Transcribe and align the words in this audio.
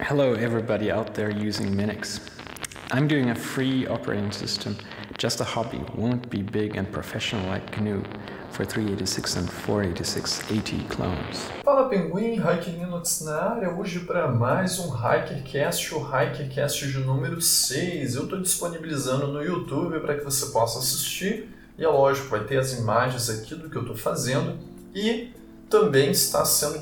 Hello, 0.00 0.34
everybody 0.34 0.90
out 0.90 1.14
there 1.14 1.30
using 1.30 1.74
Minix. 1.74 2.20
I'm 2.90 3.08
doing 3.08 3.30
a 3.30 3.34
free 3.34 3.86
operating 3.86 4.30
system, 4.30 4.76
just 5.16 5.40
a 5.40 5.44
hobby, 5.44 5.80
won't 5.94 6.28
be 6.28 6.42
big 6.42 6.76
and 6.76 6.92
professional 6.92 7.48
like 7.48 7.80
GNU 7.80 8.02
for 8.50 8.66
386 8.66 9.36
and 9.36 9.50
486 9.50 10.52
AT 10.52 10.90
clones. 10.90 11.48
Fala 11.64 11.88
Pinguim, 11.88 12.36
Hiker 12.36 12.74
Linux 12.74 13.22
na 13.22 13.40
área, 13.40 13.70
hoje 13.70 14.00
para 14.00 14.28
mais 14.28 14.78
um 14.78 14.90
HackerCast, 14.90 15.94
o 15.94 16.00
HackerCast 16.00 16.92
de 16.92 16.98
número 16.98 17.40
6. 17.40 18.16
Eu 18.16 18.24
estou 18.24 18.40
disponibilizando 18.40 19.28
no 19.28 19.42
YouTube 19.42 19.98
para 20.00 20.18
que 20.18 20.24
você 20.24 20.52
possa 20.52 20.78
assistir 20.78 21.48
e 21.78 21.84
é 21.84 21.88
lógico, 21.88 22.28
vai 22.28 22.44
ter 22.44 22.58
as 22.58 22.78
imagens 22.78 23.30
aqui 23.30 23.54
do 23.54 23.70
que 23.70 23.76
eu 23.76 23.82
estou 23.82 23.96
fazendo 23.96 24.58
e 24.94 25.32
também 25.68 26.10
está 26.10 26.44
sendo 26.44 26.80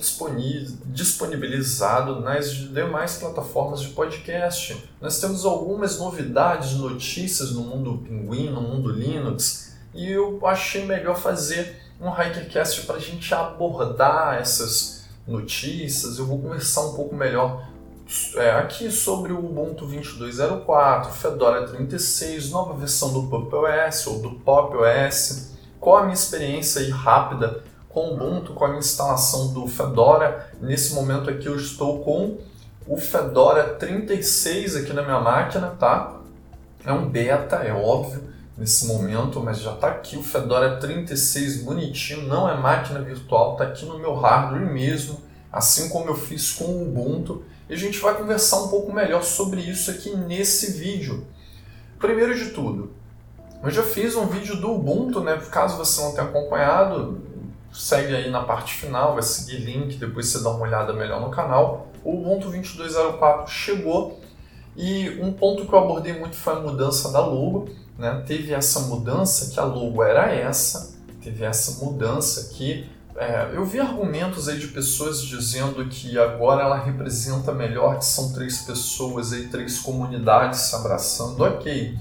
disponibilizado 0.86 2.20
nas 2.20 2.52
demais 2.52 3.16
plataformas 3.16 3.80
de 3.80 3.88
podcast. 3.88 4.90
Nós 5.00 5.20
temos 5.20 5.44
algumas 5.44 5.98
novidades, 5.98 6.74
notícias 6.74 7.52
no 7.52 7.62
mundo 7.62 8.02
Pinguim, 8.04 8.50
no 8.50 8.60
mundo 8.60 8.90
Linux, 8.90 9.74
e 9.94 10.10
eu 10.10 10.46
achei 10.46 10.84
melhor 10.84 11.16
fazer 11.16 11.80
um 12.00 12.10
Hikercast 12.10 12.82
para 12.82 12.96
a 12.96 13.00
gente 13.00 13.32
abordar 13.34 14.34
essas 14.34 15.04
notícias. 15.26 16.18
Eu 16.18 16.26
vou 16.26 16.38
conversar 16.38 16.82
um 16.82 16.94
pouco 16.94 17.14
melhor 17.14 17.66
é, 18.34 18.50
aqui 18.50 18.90
sobre 18.90 19.32
o 19.32 19.38
Ubuntu 19.38 19.86
22.04, 19.86 21.10
Fedora 21.10 21.66
36, 21.66 22.50
nova 22.50 22.74
versão 22.74 23.12
do 23.14 23.22
Pop 23.28 23.54
OS 23.54 24.06
ou 24.06 24.20
do 24.20 24.30
Pop 24.40 24.76
OS, 24.76 25.54
qual 25.80 25.98
a 25.98 26.02
minha 26.02 26.14
experiência 26.14 26.94
rápida 26.94 27.62
com 27.94 28.12
Ubuntu, 28.12 28.52
com 28.52 28.64
a 28.64 28.76
instalação 28.76 29.52
do 29.52 29.68
Fedora. 29.68 30.50
Nesse 30.60 30.94
momento 30.94 31.30
aqui 31.30 31.46
eu 31.46 31.56
estou 31.56 32.00
com 32.00 32.36
o 32.88 32.96
Fedora 32.96 33.74
36 33.74 34.74
aqui 34.76 34.92
na 34.92 35.02
minha 35.02 35.20
máquina, 35.20 35.68
tá? 35.78 36.16
É 36.84 36.92
um 36.92 37.08
beta, 37.08 37.56
é 37.56 37.72
óbvio, 37.72 38.24
nesse 38.58 38.86
momento, 38.86 39.40
mas 39.40 39.60
já 39.60 39.72
está 39.72 39.88
aqui 39.88 40.16
o 40.16 40.22
Fedora 40.22 40.76
36 40.76 41.62
bonitinho, 41.62 42.26
não 42.26 42.48
é 42.48 42.56
máquina 42.56 43.00
virtual, 43.00 43.52
está 43.52 43.64
aqui 43.64 43.86
no 43.86 43.98
meu 43.98 44.14
hardware 44.14 44.70
mesmo, 44.70 45.20
assim 45.52 45.88
como 45.88 46.10
eu 46.10 46.16
fiz 46.16 46.52
com 46.52 46.64
o 46.64 46.82
Ubuntu. 46.82 47.44
E 47.70 47.74
a 47.74 47.76
gente 47.76 47.98
vai 48.00 48.14
conversar 48.14 48.60
um 48.60 48.68
pouco 48.68 48.92
melhor 48.92 49.22
sobre 49.22 49.60
isso 49.60 49.90
aqui 49.90 50.14
nesse 50.14 50.72
vídeo. 50.72 51.24
Primeiro 51.98 52.34
de 52.34 52.50
tudo, 52.50 52.90
eu 53.62 53.70
já 53.70 53.84
fiz 53.84 54.16
um 54.16 54.26
vídeo 54.26 54.56
do 54.56 54.72
Ubuntu, 54.72 55.20
né? 55.20 55.40
Caso 55.50 55.78
você 55.78 56.02
não 56.02 56.12
tenha 56.12 56.26
acompanhado, 56.26 57.33
segue 57.74 58.14
aí 58.14 58.30
na 58.30 58.42
parte 58.42 58.74
final, 58.74 59.14
vai 59.14 59.22
seguir 59.22 59.58
link, 59.58 59.96
depois 59.96 60.28
você 60.28 60.42
dá 60.42 60.50
uma 60.50 60.60
olhada 60.60 60.92
melhor 60.92 61.20
no 61.20 61.30
canal. 61.30 61.88
O 62.04 62.14
Ubuntu 62.14 62.50
22.04 62.50 63.48
chegou 63.48 64.20
e 64.76 65.20
um 65.20 65.32
ponto 65.32 65.66
que 65.66 65.72
eu 65.72 65.78
abordei 65.78 66.12
muito 66.18 66.36
foi 66.36 66.54
a 66.54 66.60
mudança 66.60 67.10
da 67.10 67.20
logo. 67.20 67.68
Né? 67.98 68.22
Teve 68.26 68.52
essa 68.52 68.80
mudança 68.80 69.52
que 69.52 69.58
a 69.58 69.64
logo 69.64 70.02
era 70.02 70.32
essa, 70.32 70.94
teve 71.20 71.44
essa 71.44 71.84
mudança 71.84 72.54
que 72.54 72.88
é, 73.16 73.50
eu 73.52 73.64
vi 73.64 73.78
argumentos 73.78 74.48
aí 74.48 74.58
de 74.58 74.68
pessoas 74.68 75.22
dizendo 75.22 75.84
que 75.86 76.18
agora 76.18 76.62
ela 76.62 76.78
representa 76.78 77.52
melhor 77.52 77.98
que 77.98 78.04
são 78.04 78.32
três 78.32 78.58
pessoas 78.62 79.32
aí, 79.32 79.48
três 79.48 79.78
comunidades 79.78 80.60
se 80.60 80.76
abraçando. 80.76 81.40
Ok, 81.42 81.96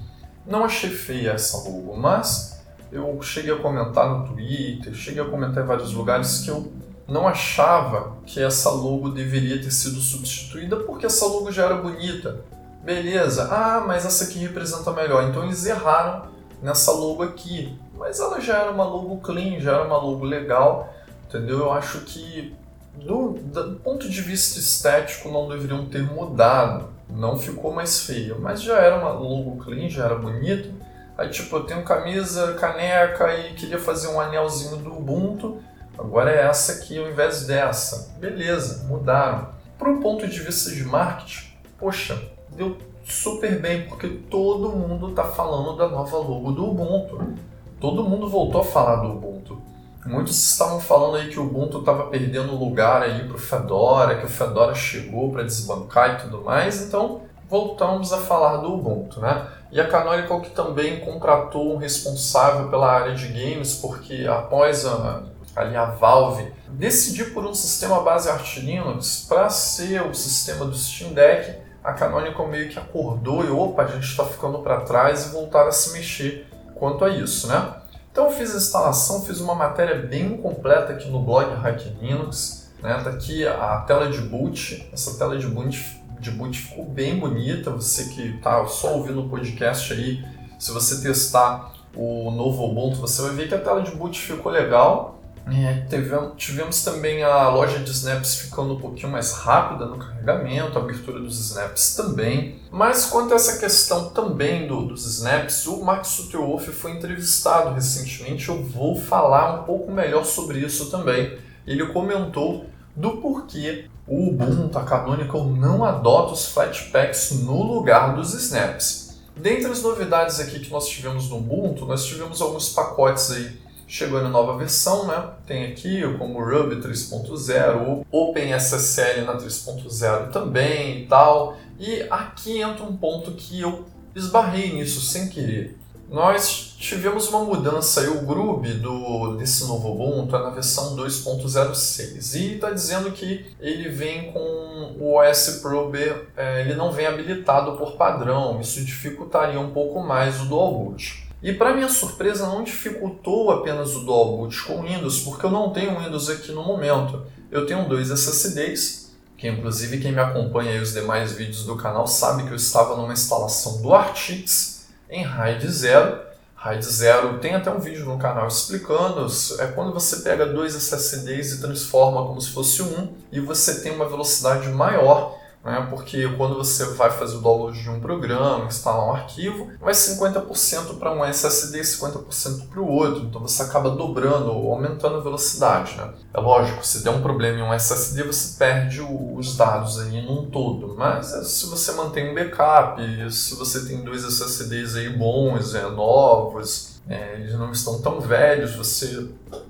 não 0.45 0.65
achei 0.65 0.89
feia 0.89 1.31
essa 1.31 1.57
logo, 1.57 1.95
mas 1.95 2.52
eu 2.93 3.19
cheguei 3.21 3.51
a 3.51 3.57
comentar 3.57 4.07
no 4.07 4.27
Twitter, 4.27 4.93
cheguei 4.93 5.21
a 5.21 5.25
comentar 5.25 5.63
em 5.63 5.67
vários 5.67 5.93
lugares 5.93 6.41
que 6.41 6.49
eu 6.49 6.71
não 7.07 7.27
achava 7.27 8.15
que 8.25 8.41
essa 8.41 8.69
logo 8.69 9.09
deveria 9.09 9.61
ter 9.61 9.71
sido 9.71 9.99
substituída 9.99 10.77
porque 10.77 11.05
essa 11.05 11.25
logo 11.25 11.51
já 11.51 11.65
era 11.65 11.75
bonita. 11.75 12.41
Beleza, 12.83 13.49
ah, 13.51 13.83
mas 13.85 14.05
essa 14.05 14.25
aqui 14.25 14.39
representa 14.39 14.91
melhor. 14.91 15.23
Então 15.23 15.43
eles 15.43 15.65
erraram 15.65 16.27
nessa 16.61 16.91
logo 16.91 17.23
aqui. 17.23 17.77
Mas 17.97 18.19
ela 18.19 18.39
já 18.39 18.57
era 18.57 18.71
uma 18.71 18.83
logo 18.83 19.17
clean, 19.17 19.59
já 19.59 19.73
era 19.73 19.85
uma 19.85 19.97
logo 19.97 20.25
legal, 20.25 20.93
entendeu? 21.27 21.59
Eu 21.59 21.71
acho 21.71 22.01
que 22.01 22.53
do, 22.95 23.31
do 23.31 23.75
ponto 23.77 24.07
de 24.07 24.21
vista 24.21 24.59
estético 24.59 25.29
não 25.29 25.47
deveriam 25.47 25.85
ter 25.85 26.03
mudado. 26.03 26.89
Não 27.09 27.37
ficou 27.37 27.73
mais 27.73 28.01
feio, 28.01 28.39
mas 28.39 28.61
já 28.61 28.77
era 28.77 28.97
uma 28.97 29.11
logo 29.11 29.63
clean, 29.63 29.89
já 29.89 30.05
era 30.05 30.15
bonita 30.15 30.82
Aí, 31.17 31.29
tipo, 31.29 31.55
eu 31.55 31.63
tenho 31.63 31.83
camisa, 31.83 32.53
caneca 32.53 33.35
e 33.37 33.53
queria 33.53 33.79
fazer 33.79 34.07
um 34.07 34.19
anelzinho 34.19 34.77
do 34.77 34.97
Ubuntu. 34.97 35.59
Agora 35.97 36.31
é 36.31 36.47
essa 36.47 36.73
aqui 36.73 36.97
ao 36.97 37.07
invés 37.07 37.45
dessa. 37.45 38.13
Beleza, 38.17 38.85
mudaram. 38.87 39.49
Para 39.77 39.89
um 39.89 40.01
ponto 40.01 40.27
de 40.27 40.39
vista 40.39 40.71
de 40.71 40.83
marketing, 40.83 41.53
poxa, 41.77 42.19
deu 42.49 42.77
super 43.03 43.59
bem, 43.59 43.87
porque 43.87 44.07
todo 44.07 44.69
mundo 44.69 45.09
está 45.09 45.23
falando 45.23 45.77
da 45.77 45.87
nova 45.87 46.17
logo 46.17 46.51
do 46.51 46.69
Ubuntu. 46.69 47.33
Todo 47.79 48.03
mundo 48.03 48.29
voltou 48.29 48.61
a 48.61 48.65
falar 48.65 48.97
do 48.97 49.11
Ubuntu. 49.11 49.61
Muitos 50.05 50.37
estavam 50.51 50.79
falando 50.79 51.15
aí 51.15 51.29
que 51.29 51.39
o 51.39 51.43
Ubuntu 51.43 51.79
estava 51.79 52.07
perdendo 52.07 52.55
lugar 52.55 53.03
aí 53.03 53.25
para 53.25 53.35
o 53.35 53.39
Fedora, 53.39 54.17
que 54.17 54.25
o 54.25 54.29
Fedora 54.29 54.75
chegou 54.75 55.31
para 55.31 55.43
desbancar 55.43 56.15
e 56.15 56.23
tudo 56.23 56.43
mais. 56.43 56.81
Então, 56.81 57.21
voltamos 57.49 58.11
a 58.11 58.17
falar 58.17 58.57
do 58.57 58.73
Ubuntu, 58.73 59.21
né? 59.21 59.47
E 59.73 59.81
a 59.81 59.87
Canonical 59.87 60.39
que 60.39 60.51
também 60.51 60.99
contratou 60.99 61.73
um 61.73 61.77
responsável 61.77 62.69
pela 62.69 62.91
área 62.91 63.15
de 63.15 63.27
games, 63.29 63.73
porque 63.73 64.27
após 64.29 64.85
a, 64.85 65.23
ali 65.55 65.75
a 65.75 65.85
Valve 65.85 66.45
decidir 66.69 67.33
por 67.33 67.43
um 67.43 67.55
sistema 67.55 67.99
base 68.01 68.29
Arch 68.29 68.57
Linux 68.57 69.25
para 69.27 69.49
ser 69.49 70.03
o 70.03 70.13
sistema 70.13 70.63
do 70.63 70.75
Steam 70.75 71.13
Deck, 71.13 71.57
a 71.83 71.91
Canonical 71.91 72.47
meio 72.47 72.69
que 72.69 72.77
acordou 72.77 73.43
e 73.43 73.49
opa, 73.49 73.81
a 73.81 73.87
gente 73.87 74.05
está 74.05 74.23
ficando 74.23 74.59
para 74.59 74.81
trás 74.81 75.25
e 75.25 75.29
voltaram 75.29 75.69
a 75.69 75.71
se 75.71 75.91
mexer 75.93 76.47
quanto 76.75 77.03
a 77.03 77.09
isso, 77.09 77.47
né? 77.47 77.77
Então 78.11 78.25
eu 78.25 78.31
fiz 78.31 78.53
a 78.53 78.57
instalação, 78.57 79.25
fiz 79.25 79.41
uma 79.41 79.55
matéria 79.55 79.95
bem 79.95 80.37
completa 80.37 80.93
aqui 80.93 81.09
no 81.09 81.19
blog 81.19 81.51
Hack 81.51 81.81
Linux, 81.99 82.71
né? 82.79 83.01
Tá 83.03 83.09
aqui 83.09 83.43
a 83.47 83.83
tela 83.87 84.07
de 84.11 84.21
boot, 84.21 84.87
essa 84.93 85.17
tela 85.17 85.35
de 85.35 85.47
boot 85.47 86.02
de 86.23 86.31
boot 86.31 86.57
ficou 86.57 86.85
bem 86.85 87.19
bonita. 87.19 87.69
Você 87.71 88.05
que 88.05 88.35
está 88.37 88.65
só 88.65 88.95
ouvindo 88.95 89.21
o 89.21 89.29
podcast 89.29 89.93
aí, 89.93 90.23
se 90.57 90.71
você 90.71 91.01
testar 91.01 91.73
o 91.95 92.31
novo 92.31 92.65
Ubuntu, 92.65 92.99
você 92.99 93.21
vai 93.21 93.31
ver 93.31 93.47
que 93.49 93.53
a 93.53 93.59
tela 93.59 93.83
de 93.83 93.91
boot 93.91 94.17
ficou 94.19 94.51
legal. 94.51 95.19
É, 95.45 95.81
tivemos, 95.89 96.33
tivemos 96.37 96.83
também 96.85 97.21
a 97.21 97.49
loja 97.49 97.77
de 97.79 97.91
snaps 97.91 98.35
ficando 98.35 98.75
um 98.75 98.79
pouquinho 98.79 99.11
mais 99.11 99.33
rápida 99.33 99.85
no 99.85 99.97
carregamento, 99.97 100.79
a 100.79 100.81
abertura 100.81 101.19
dos 101.19 101.37
snaps 101.37 101.95
também. 101.95 102.61
Mas 102.71 103.05
quanto 103.07 103.33
a 103.33 103.35
essa 103.35 103.59
questão 103.59 104.09
também 104.09 104.67
do, 104.67 104.85
dos 104.85 105.05
snaps, 105.05 105.67
o 105.67 105.83
Mark 105.83 106.05
Sutterwolf 106.05 106.69
foi 106.69 106.91
entrevistado 106.91 107.75
recentemente. 107.75 108.47
Eu 108.47 108.63
vou 108.63 108.95
falar 108.95 109.61
um 109.61 109.63
pouco 109.65 109.91
melhor 109.91 110.23
sobre 110.23 110.59
isso 110.59 110.89
também. 110.89 111.37
Ele 111.67 111.85
comentou 111.87 112.65
do 112.95 113.17
porquê 113.17 113.89
o 114.07 114.29
Ubuntu, 114.29 114.77
a 114.77 114.83
Canonical, 114.83 115.45
não 115.45 115.83
adota 115.83 116.33
os 116.33 116.47
Flatpaks 116.47 117.31
no 117.43 117.63
lugar 117.63 118.15
dos 118.15 118.33
snaps. 118.33 119.19
Dentre 119.35 119.71
as 119.71 119.81
novidades 119.81 120.39
aqui 120.39 120.59
que 120.59 120.69
nós 120.71 120.87
tivemos 120.87 121.29
no 121.29 121.37
Ubuntu, 121.37 121.85
nós 121.85 122.05
tivemos 122.05 122.41
alguns 122.41 122.69
pacotes 122.69 123.31
aí 123.31 123.63
chegando 123.87 124.27
em 124.27 124.31
nova 124.31 124.57
versão, 124.57 125.07
né? 125.07 125.29
Tem 125.45 125.65
aqui 125.71 126.01
como 126.17 126.43
Ruby 126.43 126.77
3.0, 126.77 128.05
o 128.11 128.29
OpenSSL 128.29 129.25
na 129.25 129.37
3.0 129.37 130.31
também 130.31 131.03
e 131.03 131.07
tal. 131.07 131.57
E 131.79 132.01
aqui 132.09 132.61
entra 132.61 132.83
um 132.83 132.95
ponto 132.95 133.31
que 133.31 133.61
eu 133.61 133.85
esbarrei 134.15 134.73
nisso 134.73 135.01
sem 135.01 135.27
querer 135.27 135.77
nós 136.13 136.75
tivemos 136.77 137.27
uma 137.29 137.43
mudança 137.43 138.01
aí, 138.01 138.07
o 138.07 138.21
Grub 138.21 138.71
do, 138.75 139.35
desse 139.35 139.65
novo 139.65 139.93
Ubuntu 139.93 140.35
é 140.35 140.43
na 140.43 140.51
versão 140.51 140.95
2.06 140.95 142.35
e 142.35 142.53
está 142.53 142.69
dizendo 142.69 143.11
que 143.11 143.47
ele 143.59 143.89
vem 143.89 144.31
com 144.31 144.95
o 144.99 145.15
OS 145.15 145.59
Probe, 145.59 146.13
é, 146.37 146.61
ele 146.61 146.75
não 146.75 146.91
vem 146.91 147.07
habilitado 147.07 147.75
por 147.77 147.93
padrão, 147.93 148.61
isso 148.61 148.85
dificultaria 148.85 149.59
um 149.59 149.71
pouco 149.71 150.03
mais 150.03 150.39
o 150.39 150.45
Dual 150.45 150.75
Boot. 150.75 151.27
E 151.41 151.51
para 151.51 151.73
minha 151.73 151.89
surpresa 151.89 152.45
não 152.45 152.63
dificultou 152.63 153.49
apenas 153.49 153.95
o 153.95 154.01
Dual 154.01 154.37
Boot 154.37 154.61
com 154.65 154.83
Windows, 154.83 155.21
porque 155.21 155.47
eu 155.47 155.51
não 155.51 155.71
tenho 155.71 155.99
Windows 155.99 156.29
aqui 156.29 156.51
no 156.51 156.63
momento. 156.63 157.25
Eu 157.49 157.65
tenho 157.65 157.89
dois 157.89 158.11
SSDs, 158.11 159.15
que 159.35 159.47
inclusive 159.47 159.99
quem 159.99 160.11
me 160.11 160.19
acompanha 160.19 160.73
aí 160.73 160.79
os 160.79 160.93
demais 160.93 161.33
vídeos 161.33 161.65
do 161.65 161.75
canal 161.75 162.05
sabe 162.05 162.43
que 162.43 162.51
eu 162.51 162.55
estava 162.55 162.95
numa 162.95 163.13
instalação 163.13 163.81
do 163.81 163.93
Artix, 163.95 164.72
em 165.13 165.23
RAID 165.23 165.69
0. 165.69 166.19
RAID 166.55 166.83
0 166.83 167.37
tem 167.37 167.53
até 167.53 167.69
um 167.69 167.79
vídeo 167.79 168.05
no 168.05 168.17
canal 168.17 168.47
explicando, 168.47 169.27
é 169.59 169.67
quando 169.67 169.93
você 169.93 170.17
pega 170.17 170.45
dois 170.45 170.75
SSDs 170.75 171.53
e 171.53 171.61
transforma 171.61 172.25
como 172.25 172.41
se 172.41 172.49
fosse 172.49 172.81
um, 172.81 173.09
e 173.31 173.39
você 173.39 173.81
tem 173.81 173.93
uma 173.93 174.09
velocidade 174.09 174.67
maior 174.69 175.37
né? 175.63 175.87
porque 175.89 176.27
quando 176.35 176.55
você 176.55 176.85
vai 176.93 177.09
fazer 177.09 177.37
o 177.37 177.41
download 177.41 177.81
de 177.81 177.89
um 177.89 177.99
programa, 177.99 178.65
instalar 178.65 179.07
um 179.07 179.13
arquivo, 179.13 179.71
vai 179.79 179.93
50% 179.93 180.97
para 180.97 181.13
um 181.13 181.23
SSD 181.23 181.79
e 181.79 181.81
50% 181.81 182.67
para 182.69 182.81
o 182.81 182.87
outro, 182.87 183.23
então 183.23 183.41
você 183.41 183.63
acaba 183.63 183.91
dobrando 183.91 184.51
ou 184.51 184.73
aumentando 184.73 185.17
a 185.17 185.21
velocidade. 185.21 185.95
Né? 185.95 186.13
É 186.33 186.39
lógico, 186.39 186.85
se 186.85 187.03
der 187.03 187.11
um 187.11 187.21
problema 187.21 187.59
em 187.59 187.61
um 187.61 187.73
SSD, 187.73 188.23
você 188.23 188.57
perde 188.57 189.01
os 189.01 189.55
dados 189.55 189.99
aí 189.99 190.21
num 190.21 190.45
todo, 190.45 190.95
mas 190.97 191.33
é, 191.33 191.43
se 191.43 191.65
você 191.67 191.91
mantém 191.93 192.31
um 192.31 192.35
backup, 192.35 193.01
se 193.31 193.55
você 193.55 193.85
tem 193.85 194.03
dois 194.03 194.23
SSDs 194.23 194.95
aí 194.95 195.09
bons, 195.09 195.73
é, 195.75 195.89
novos, 195.89 196.93
é, 197.07 197.35
eles 197.35 197.53
não 197.55 197.71
estão 197.71 198.01
tão 198.01 198.19
velhos, 198.19 198.75
você 198.75 199.27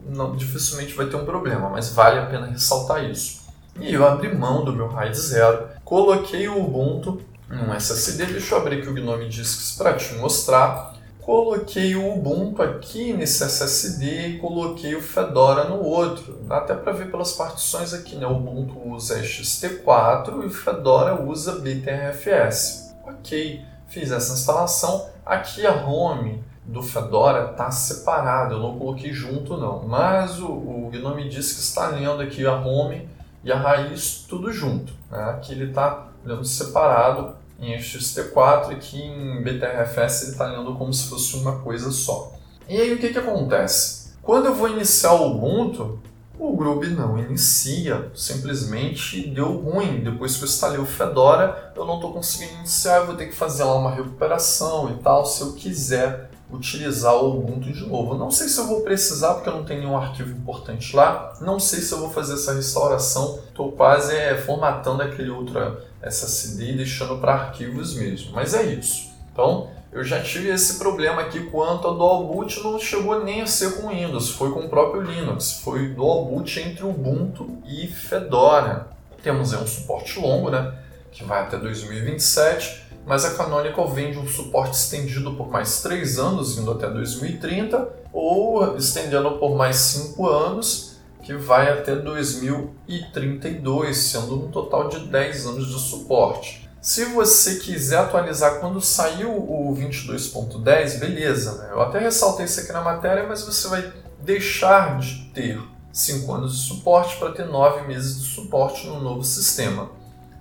não, 0.07 0.35
dificilmente 0.35 0.93
vai 0.93 1.07
ter 1.07 1.15
um 1.15 1.25
problema, 1.25 1.69
mas 1.69 1.89
vale 1.89 2.19
a 2.19 2.25
pena 2.25 2.47
ressaltar 2.47 3.03
isso. 3.03 3.43
E 3.79 3.93
eu 3.93 4.05
abri 4.05 4.33
mão 4.35 4.63
do 4.63 4.71
meu 4.71 4.87
RAID 4.87 5.17
zero, 5.17 5.67
coloquei 5.93 6.47
o 6.47 6.59
Ubuntu 6.59 7.21
num 7.47 7.71
SSD, 7.71 8.25
deixa 8.25 8.55
eu 8.55 8.57
abrir 8.57 8.79
aqui 8.79 8.89
o 8.89 8.95
Gnome 8.95 9.29
Disks 9.29 9.77
para 9.77 9.93
te 9.93 10.15
mostrar. 10.15 10.95
Coloquei 11.21 11.95
o 11.95 12.15
Ubuntu 12.15 12.63
aqui 12.63 13.13
nesse 13.13 13.43
SSD 13.43 14.27
e 14.29 14.37
coloquei 14.39 14.95
o 14.95 15.01
Fedora 15.03 15.65
no 15.65 15.83
outro. 15.83 16.39
Dá 16.47 16.57
até 16.57 16.73
para 16.73 16.93
ver 16.93 17.11
pelas 17.11 17.33
partições 17.33 17.93
aqui, 17.93 18.15
né? 18.15 18.25
O 18.25 18.37
Ubuntu 18.37 18.73
usa 18.89 19.21
XT4 19.21 20.41
e 20.41 20.47
o 20.47 20.49
Fedora 20.49 21.21
usa 21.21 21.59
BTRFS. 21.59 22.95
Ok, 23.03 23.61
fiz 23.87 24.11
essa 24.11 24.33
instalação. 24.33 25.07
Aqui 25.23 25.63
a 25.63 25.75
home 25.85 26.43
do 26.65 26.81
Fedora 26.81 27.51
está 27.51 27.69
separado, 27.69 28.55
eu 28.55 28.59
não 28.59 28.79
coloquei 28.79 29.13
junto 29.13 29.57
não, 29.57 29.83
mas 29.83 30.39
o, 30.39 30.47
o 30.47 30.89
Gnome 30.91 31.29
diz 31.29 31.53
que 31.53 31.59
está 31.59 31.89
lendo 31.89 32.19
aqui 32.19 32.47
a 32.47 32.55
home 32.55 33.07
e 33.43 33.51
a 33.51 33.57
raiz 33.57 34.25
tudo 34.27 34.51
junto. 34.51 34.93
Né? 35.11 35.21
Aqui 35.31 35.51
ele 35.51 35.69
está 35.69 36.07
lendo 36.23 36.45
separado 36.45 37.35
em 37.59 37.77
XT4 37.77 38.71
e 38.71 38.73
aqui 38.73 39.01
em 39.01 39.41
BTRFS 39.41 40.23
ele 40.23 40.31
está 40.31 40.47
lendo 40.47 40.75
como 40.75 40.93
se 40.93 41.07
fosse 41.07 41.35
uma 41.35 41.59
coisa 41.59 41.91
só. 41.91 42.33
E 42.67 42.79
aí 42.79 42.93
o 42.93 42.97
que, 42.97 43.09
que 43.09 43.19
acontece? 43.19 44.13
Quando 44.21 44.45
eu 44.45 44.55
vou 44.55 44.69
iniciar 44.69 45.13
o 45.13 45.31
Ubuntu, 45.31 45.99
o 46.39 46.55
Grub 46.55 46.85
não 46.87 47.17
inicia, 47.19 48.11
simplesmente 48.15 49.29
deu 49.29 49.59
ruim. 49.59 50.01
Depois 50.03 50.35
que 50.35 50.43
eu 50.43 50.47
instalei 50.47 50.79
o 50.79 50.85
Fedora, 50.85 51.73
eu 51.75 51.85
não 51.85 51.95
estou 51.95 52.11
conseguindo 52.11 52.59
iniciar, 52.59 52.97
eu 52.97 53.07
vou 53.07 53.15
ter 53.15 53.27
que 53.27 53.35
fazer 53.35 53.63
lá 53.63 53.75
uma 53.75 53.91
recuperação 53.91 54.91
e 54.91 55.03
tal, 55.03 55.25
se 55.25 55.41
eu 55.41 55.53
quiser 55.53 56.31
utilizar 56.53 57.15
o 57.15 57.37
Ubuntu 57.37 57.71
de 57.71 57.85
novo. 57.85 58.15
Não 58.15 58.29
sei 58.29 58.47
se 58.47 58.59
eu 58.59 58.67
vou 58.67 58.81
precisar, 58.81 59.33
porque 59.35 59.49
eu 59.49 59.53
não 59.53 59.63
tenho 59.63 59.81
nenhum 59.81 59.97
arquivo 59.97 60.31
importante 60.31 60.95
lá. 60.95 61.33
Não 61.41 61.59
sei 61.59 61.79
se 61.81 61.91
eu 61.91 61.99
vou 61.99 62.09
fazer 62.09 62.35
essa 62.35 62.53
restauração. 62.53 63.39
Estou 63.47 63.71
quase 63.71 64.15
é, 64.15 64.37
formatando 64.37 65.01
aquele 65.01 65.29
outro 65.29 65.77
SSD 66.01 66.71
e 66.71 66.77
deixando 66.77 67.17
para 67.17 67.33
arquivos 67.33 67.95
mesmo. 67.95 68.31
Mas 68.33 68.53
é 68.53 68.63
isso. 68.63 69.11
Então, 69.31 69.69
eu 69.91 70.03
já 70.03 70.21
tive 70.21 70.49
esse 70.49 70.79
problema 70.79 71.21
aqui 71.21 71.39
quanto 71.51 71.87
ao 71.87 71.95
Dual 71.95 72.27
Boot 72.27 72.63
não 72.63 72.79
chegou 72.79 73.23
nem 73.23 73.41
a 73.41 73.47
ser 73.47 73.77
com 73.77 73.89
Windows, 73.89 74.29
foi 74.29 74.51
com 74.51 74.61
o 74.61 74.69
próprio 74.69 75.01
Linux. 75.01 75.61
Foi 75.63 75.89
Dual 75.89 76.25
Boot 76.25 76.59
entre 76.59 76.83
Ubuntu 76.83 77.57
e 77.65 77.87
Fedora. 77.87 78.87
Temos 79.21 79.53
aí 79.53 79.61
um 79.61 79.67
suporte 79.67 80.19
longo, 80.19 80.49
né? 80.49 80.73
Que 81.11 81.23
vai 81.23 81.43
até 81.43 81.57
2027 81.57 82.82
mas 83.05 83.25
a 83.25 83.35
Canonical 83.35 83.89
vende 83.89 84.17
um 84.17 84.25
suporte 84.27 84.77
estendido 84.77 85.35
por 85.35 85.49
mais 85.49 85.81
3 85.81 86.19
anos, 86.19 86.57
indo 86.57 86.71
até 86.71 86.89
2030, 86.89 87.89
ou 88.11 88.77
estendendo 88.77 89.37
por 89.37 89.55
mais 89.55 89.75
5 89.75 90.27
anos, 90.27 90.93
que 91.21 91.33
vai 91.33 91.71
até 91.71 91.95
2032, 91.95 93.97
sendo 93.97 94.45
um 94.45 94.51
total 94.51 94.89
de 94.89 95.07
10 95.07 95.47
anos 95.47 95.67
de 95.67 95.79
suporte. 95.79 96.69
Se 96.81 97.05
você 97.05 97.55
quiser 97.55 97.99
atualizar 97.99 98.59
quando 98.59 98.81
saiu 98.81 99.31
o 99.31 99.73
22.10, 99.73 100.99
beleza, 100.99 101.55
né? 101.55 101.69
eu 101.71 101.81
até 101.81 101.99
ressaltei 101.99 102.43
isso 102.45 102.59
aqui 102.59 102.73
na 102.73 102.81
matéria, 102.81 103.25
mas 103.25 103.43
você 103.43 103.69
vai 103.69 103.93
deixar 104.21 104.99
de 104.99 105.29
ter 105.33 105.61
5 105.93 106.33
anos 106.33 106.57
de 106.57 106.63
suporte 106.67 107.15
para 107.17 107.31
ter 107.31 107.45
9 107.45 107.87
meses 107.87 108.21
de 108.21 108.27
suporte 108.27 108.85
no 108.87 108.99
novo 108.99 109.23
sistema. 109.23 109.91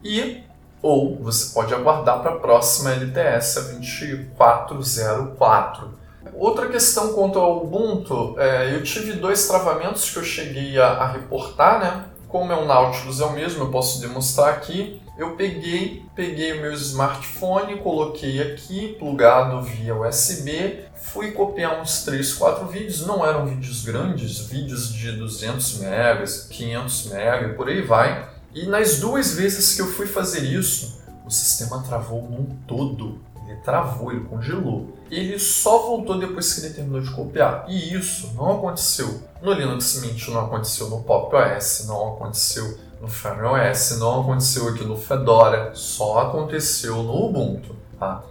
E 0.02 0.42
ou 0.82 1.16
você 1.22 1.54
pode 1.54 1.72
aguardar 1.72 2.20
para 2.20 2.32
a 2.32 2.36
próxima 2.36 2.92
LTS, 2.92 3.58
a 3.58 3.62
2404. 3.62 6.02
Outra 6.34 6.68
questão 6.68 7.12
quanto 7.12 7.38
ao 7.38 7.64
Ubuntu, 7.64 8.34
é, 8.38 8.74
eu 8.74 8.82
tive 8.82 9.12
dois 9.12 9.46
travamentos 9.46 10.10
que 10.10 10.18
eu 10.18 10.24
cheguei 10.24 10.76
a, 10.78 10.88
a 10.88 11.12
reportar, 11.12 11.78
né? 11.78 12.04
Como 12.28 12.52
é 12.52 12.56
um 12.56 12.66
Nautilus 12.66 13.20
é 13.20 13.24
o 13.24 13.32
mesmo, 13.32 13.64
eu 13.64 13.70
posso 13.70 14.00
demonstrar 14.00 14.48
aqui. 14.48 15.00
Eu 15.16 15.36
peguei, 15.36 16.02
peguei 16.16 16.52
o 16.52 16.62
meu 16.62 16.72
smartphone, 16.72 17.78
coloquei 17.78 18.40
aqui, 18.40 18.96
plugado 18.98 19.62
via 19.62 19.94
USB, 19.94 20.84
fui 20.94 21.32
copiar 21.32 21.80
uns 21.80 22.02
3, 22.04 22.32
4 22.32 22.66
vídeos, 22.66 23.06
não 23.06 23.24
eram 23.24 23.46
vídeos 23.46 23.84
grandes, 23.84 24.40
vídeos 24.40 24.90
de 24.90 25.12
200 25.12 25.80
megas, 25.80 26.46
500 26.50 27.10
megas, 27.10 27.56
por 27.56 27.68
aí 27.68 27.82
vai. 27.82 28.31
E 28.54 28.66
nas 28.66 28.98
duas 28.98 29.34
vezes 29.34 29.74
que 29.74 29.80
eu 29.80 29.86
fui 29.86 30.06
fazer 30.06 30.40
isso, 30.40 31.00
o 31.24 31.30
sistema 31.30 31.82
travou 31.82 32.22
num 32.22 32.56
todo. 32.66 33.20
Ele 33.46 33.56
travou, 33.60 34.12
ele 34.12 34.24
congelou. 34.24 34.96
Ele 35.10 35.38
só 35.38 35.78
voltou 35.86 36.18
depois 36.18 36.52
que 36.52 36.66
ele 36.66 36.74
terminou 36.74 37.00
de 37.00 37.10
copiar. 37.10 37.64
E 37.68 37.94
isso 37.94 38.32
não 38.34 38.58
aconteceu 38.58 39.22
no 39.40 39.52
Linux 39.52 40.00
Mint, 40.02 40.28
não 40.28 40.46
aconteceu 40.46 40.88
no 40.88 41.02
Pop 41.02 41.34
OS, 41.34 41.86
não 41.86 42.14
aconteceu 42.14 42.78
no 43.00 43.08
FireOS, 43.08 43.98
não 43.98 44.20
aconteceu 44.20 44.68
aqui 44.68 44.84
no 44.84 44.96
Fedora, 44.96 45.72
só 45.74 46.20
aconteceu 46.20 47.02
no 47.02 47.26
Ubuntu. 47.26 47.74
Tá? 47.98 48.22